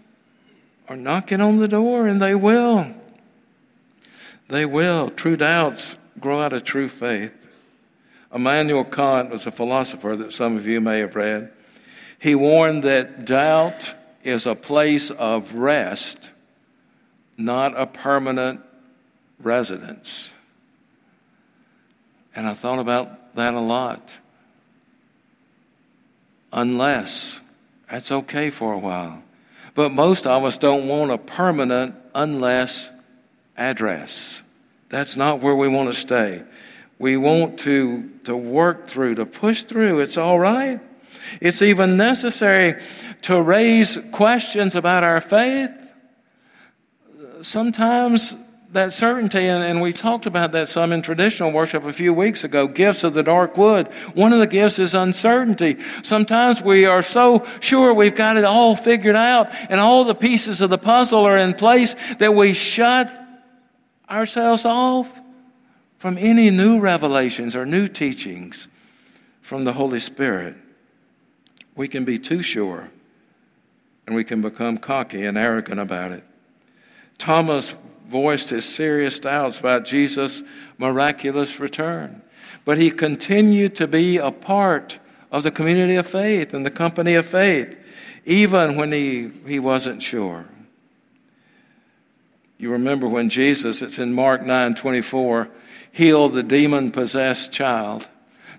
are 0.88 0.96
knocking 0.96 1.42
on 1.42 1.58
the 1.58 1.68
door, 1.68 2.08
and 2.08 2.22
they 2.22 2.36
will. 2.36 2.88
They 4.48 4.66
will. 4.66 5.10
True 5.10 5.36
doubts 5.36 5.98
grow 6.20 6.42
out 6.42 6.54
of 6.54 6.64
true 6.64 6.90
faith. 6.90 7.34
Immanuel 8.34 8.84
Kant 8.84 9.32
was 9.32 9.48
a 9.48 9.52
philosopher 9.52 10.16
that 10.16 10.32
some 10.32 10.58
of 10.58 10.68
you 10.68 10.80
may 10.82 11.00
have 11.00 11.16
read. 11.16 11.52
He 12.20 12.36
warned 12.36 12.84
that 12.84 13.26
doubt 13.26 13.94
is 14.24 14.46
a 14.46 14.56
place 14.56 15.10
of 15.10 15.56
rest, 15.56 16.32
not 17.38 17.74
a 17.76 17.88
permanent 17.88 18.62
residence. 19.40 20.35
And 22.36 22.48
I 22.48 22.54
thought 22.54 22.80
about 22.80 23.36
that 23.36 23.54
a 23.54 23.60
lot. 23.60 24.18
Unless, 26.52 27.42
that's 27.90 28.12
okay 28.12 28.50
for 28.50 28.74
a 28.74 28.78
while. 28.78 29.24
But 29.74 29.92
most 29.92 30.28
of 30.28 30.44
us 30.44 30.58
don't 30.58 30.88
want 30.88 31.12
a 31.12 31.18
permanent 31.18 31.96
unless 32.14 32.90
address. 33.58 34.42
That's 34.90 35.18
not 35.18 35.40
where 35.40 35.56
we 35.56 35.68
want 35.68 35.90
to 35.90 36.00
stay. 36.00 36.44
We 37.00 37.18
want 37.18 37.60
to, 37.60 38.10
to 38.24 38.36
work 38.36 38.88
through, 38.88 39.16
to 39.16 39.26
push 39.26 39.64
through. 39.64 40.00
It's 40.00 40.18
all 40.18 40.40
right. 40.40 40.80
It's 41.42 41.62
even 41.62 41.98
necessary 41.98 42.82
to 43.24 43.42
raise 43.42 43.98
questions 44.12 44.76
about 44.76 45.04
our 45.04 45.20
faith. 45.20 45.72
Sometimes 47.42 48.34
that 48.72 48.94
certainty, 48.94 49.48
and, 49.48 49.64
and, 49.64 49.82
we 49.82 49.94
talked 49.94 50.26
about 50.26 50.52
that 50.52 50.68
some 50.68 50.92
in 50.92 51.02
traditional 51.02 51.52
worship 51.52 51.86
a 51.86 51.94
few 51.94 52.14
weeks 52.14 52.44
ago 52.44 52.68
gifts 52.68 53.04
of 53.04 53.14
the 53.14 53.24
dark 53.24 53.58
wood. 53.58 53.88
One 54.14 54.34
of 54.34 54.40
the 54.40 54.48
gifts 54.48 54.80
is 54.80 54.94
uncertainty. 54.94 55.78
Sometimes 56.04 56.62
we 56.62 56.86
are 56.86 57.02
so 57.02 57.48
sure 57.60 57.94
we've 57.94 58.16
got 58.16 58.38
it 58.38 58.44
all 58.44 58.76
figured 58.76 59.16
out 59.16 59.50
and 59.70 59.80
all 59.80 60.04
the 60.04 60.16
pieces 60.16 60.62
of 60.62 60.70
the 60.70 60.78
puzzle 60.78 61.26
are 61.26 61.38
in 61.38 61.54
place 61.54 61.96
that 62.20 62.36
we 62.36 62.54
shut 62.54 63.12
ourselves 64.10 64.66
off 64.66 65.20
from 65.98 66.18
any 66.18 66.50
new 66.50 66.80
revelations 66.80 67.56
or 67.56 67.66
new 67.66 67.88
teachings 67.88 68.68
from 69.42 69.64
the 69.64 69.74
Holy 69.74 70.00
Spirit. 70.00 70.56
We 71.76 71.88
can 71.88 72.06
be 72.06 72.20
too 72.20 72.42
sure 72.42 72.90
and 74.06 74.16
we 74.16 74.24
can 74.24 74.42
become 74.42 74.78
cocky 74.78 75.24
and 75.26 75.38
arrogant 75.38 75.80
about 75.80 76.12
it. 76.12 76.24
Thomas 77.18 77.74
voiced 78.08 78.50
his 78.50 78.66
serious 78.66 79.20
doubts 79.20 79.60
about 79.60 79.86
Jesus' 79.86 80.44
miraculous 80.78 81.60
return. 81.60 82.22
But 82.64 82.78
he 82.78 82.92
continued 82.92 83.76
to 83.76 83.88
be 83.88 84.18
a 84.18 84.32
part 84.32 85.00
of 85.32 85.44
the 85.44 85.52
community 85.52 85.96
of 85.96 86.08
faith 86.08 86.54
and 86.54 86.66
the 86.66 86.72
company 86.72 87.16
of 87.16 87.26
faith, 87.26 87.78
even 88.26 88.76
when 88.76 88.92
he, 88.92 89.30
he 89.48 89.60
wasn't 89.60 90.02
sure. 90.02 90.46
You 92.58 92.72
remember 92.72 93.08
when 93.08 93.30
Jesus, 93.30 93.82
it's 93.82 94.00
in 94.00 94.14
Mark 94.14 94.44
9 94.44 94.76
24, 94.76 95.50
healed 95.92 96.34
the 96.34 96.44
demon 96.44 96.92
possessed 96.92 97.52
child. 97.52 98.08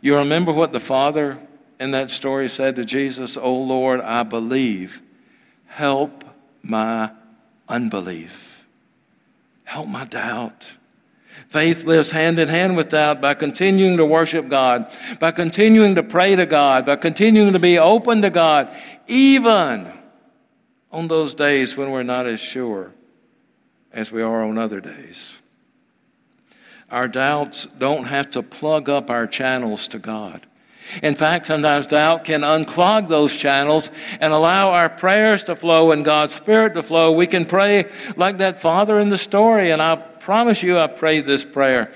You 0.01 0.17
remember 0.17 0.53
what 0.53 0.73
the 0.73 0.81
father 0.81 1.39
in 1.81 1.91
that 1.93 2.11
story 2.11 2.49
said 2.49 2.77
to 2.77 2.85
Jesus, 2.85 3.37
Oh 3.37 3.57
Lord, 3.57 4.01
I 4.01 4.23
believe. 4.23 5.03
Help 5.67 6.25
my 6.63 7.11
unbelief. 7.69 8.46
Help 9.67 9.89
my 9.89 10.05
doubt. 10.05 10.77
Faith 11.49 11.85
lives 11.85 12.11
hand 12.11 12.39
in 12.39 12.49
hand 12.49 12.77
with 12.77 12.89
doubt 12.89 13.21
by 13.21 13.35
continuing 13.35 13.97
to 13.97 14.07
worship 14.07 14.49
God, 14.49 14.91
by 15.19 15.33
continuing 15.33 15.97
to 15.97 16.03
pray 16.03 16.37
to 16.37 16.47
God, 16.47 16.87
by 16.87 16.97
continuing 16.97 17.53
to 17.53 17.59
be 17.59 17.77
open 17.77 18.23
to 18.23 18.31
God, 18.31 18.75
even 19.09 19.93
on 20.93 21.09
those 21.09 21.35
days 21.35 21.77
when 21.77 21.91
we're 21.91 22.05
not 22.05 22.27
as 22.27 22.41
sure 22.41 22.93
as 23.93 24.13
we 24.13 24.23
are 24.23 24.45
on 24.45 24.57
other 24.57 24.81
days. 24.81 25.41
Our 26.89 27.09
doubts 27.09 27.67
don't 27.67 28.05
have 28.05 28.31
to 28.31 28.43
plug 28.43 28.89
up 28.89 29.11
our 29.11 29.27
channels 29.27 29.89
to 29.89 29.99
God. 29.99 30.47
In 31.03 31.15
fact, 31.15 31.47
sometimes 31.47 31.87
doubt 31.87 32.25
can 32.25 32.43
unclog 32.43 33.09
those 33.09 33.37
channels 33.37 33.91
and 34.21 34.33
allow 34.33 34.71
our 34.71 34.89
prayers 34.89 35.45
to 35.45 35.57
flow 35.57 35.93
and 35.93 36.05
God's 36.05 36.35
Spirit 36.35 36.75
to 36.75 36.83
flow. 36.83 37.13
We 37.13 37.27
can 37.27 37.45
pray 37.45 37.91
like 38.17 38.39
that 38.39 38.61
father 38.61 38.99
in 38.99 39.09
the 39.09 39.19
story, 39.19 39.71
and 39.71 39.83
I 39.83 39.97
promise 39.97 40.63
you, 40.63 40.79
I 40.79 40.87
prayed 40.87 41.27
this 41.27 41.45
prayer, 41.45 41.93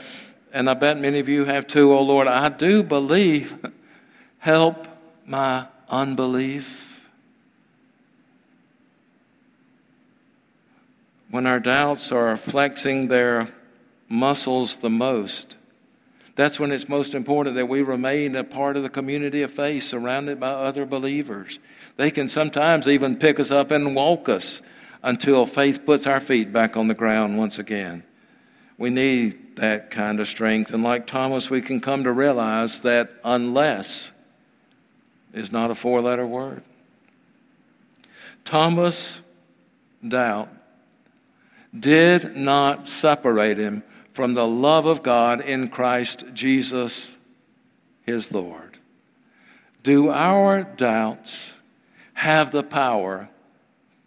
and 0.53 0.69
I 0.69 0.75
bet 0.75 0.99
many 0.99 1.19
of 1.19 1.29
you 1.29 1.45
have 1.45 1.67
too. 1.67 1.93
Oh 1.93 2.03
Lord, 2.03 2.27
I 2.27 2.49
do 2.49 2.83
believe. 2.83 3.65
Help 4.39 4.89
my 5.27 5.67
unbelief. 5.89 7.09
When 11.31 11.47
our 11.47 11.61
doubts 11.61 12.11
are 12.11 12.37
flexing 12.37 13.09
their 13.09 13.53
muscles 14.09 14.79
the 14.79 14.91
most, 14.91 15.57
that's 16.41 16.59
when 16.59 16.73
it's 16.73 16.89
most 16.89 17.15
important 17.15 17.57
that 17.57 17.67
we 17.67 17.83
remain 17.83 18.35
a 18.37 18.45
part 18.45 18.77
of 18.77 18.83
the 18.83 18.89
community 18.89 19.43
of 19.43 19.51
faith, 19.51 19.83
surrounded 19.83 20.41
by 20.41 20.51
other 20.51 20.87
believers. 20.87 21.59
They 21.97 22.11
can 22.11 22.29
sometimes 22.29 22.89
even 22.89 23.17
pick 23.17 23.39
us 23.39 23.51
up 23.51 23.71
and 23.71 23.95
walk 23.95 24.29
us 24.29 24.63
until 25.03 25.45
faith 25.47 25.85
puts 25.85 26.07
our 26.07 26.21
feet 26.21 26.53
back 26.53 26.77
on 26.77 26.89
the 26.89 26.95
ground 26.95 27.37
once 27.37 27.59
again. 27.59 28.05
We 28.79 28.91
need 28.91 29.57
that 29.57 29.91
kind 29.91 30.21
of 30.21 30.29
strength. 30.29 30.73
And 30.73 30.83
like 30.83 31.07
Thomas, 31.07 31.51
we 31.51 31.61
can 31.61 31.81
come 31.81 32.05
to 32.05 32.13
realize 32.13 32.81
that 32.81 33.11
unless 33.25 34.13
is 35.33 35.53
not 35.53 35.71
a 35.71 35.75
four 35.75 36.01
letter 36.01 36.27
word. 36.27 36.63
Thomas' 38.45 39.21
doubt 40.07 40.49
did 41.79 42.35
not 42.37 42.89
separate 42.89 43.59
him 43.59 43.83
from 44.13 44.35
the 44.35 44.47
love 44.47 44.87
of 44.87 45.03
God 45.03 45.41
in 45.41 45.69
Christ 45.69 46.25
Jesus, 46.35 47.17
his 48.03 48.33
Lord. 48.33 48.79
Do 49.83 50.11
our 50.11 50.63
doubts 50.63 51.55
have 52.15 52.51
the 52.51 52.63
power 52.63 53.29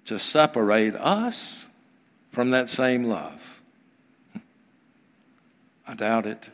to 0.05 0.19
separate 0.19 0.95
us 0.95 1.67
from 2.31 2.51
that 2.51 2.69
same 2.69 3.05
love? 3.05 3.61
I 5.87 5.95
doubt 5.95 6.25
it. 6.25 6.47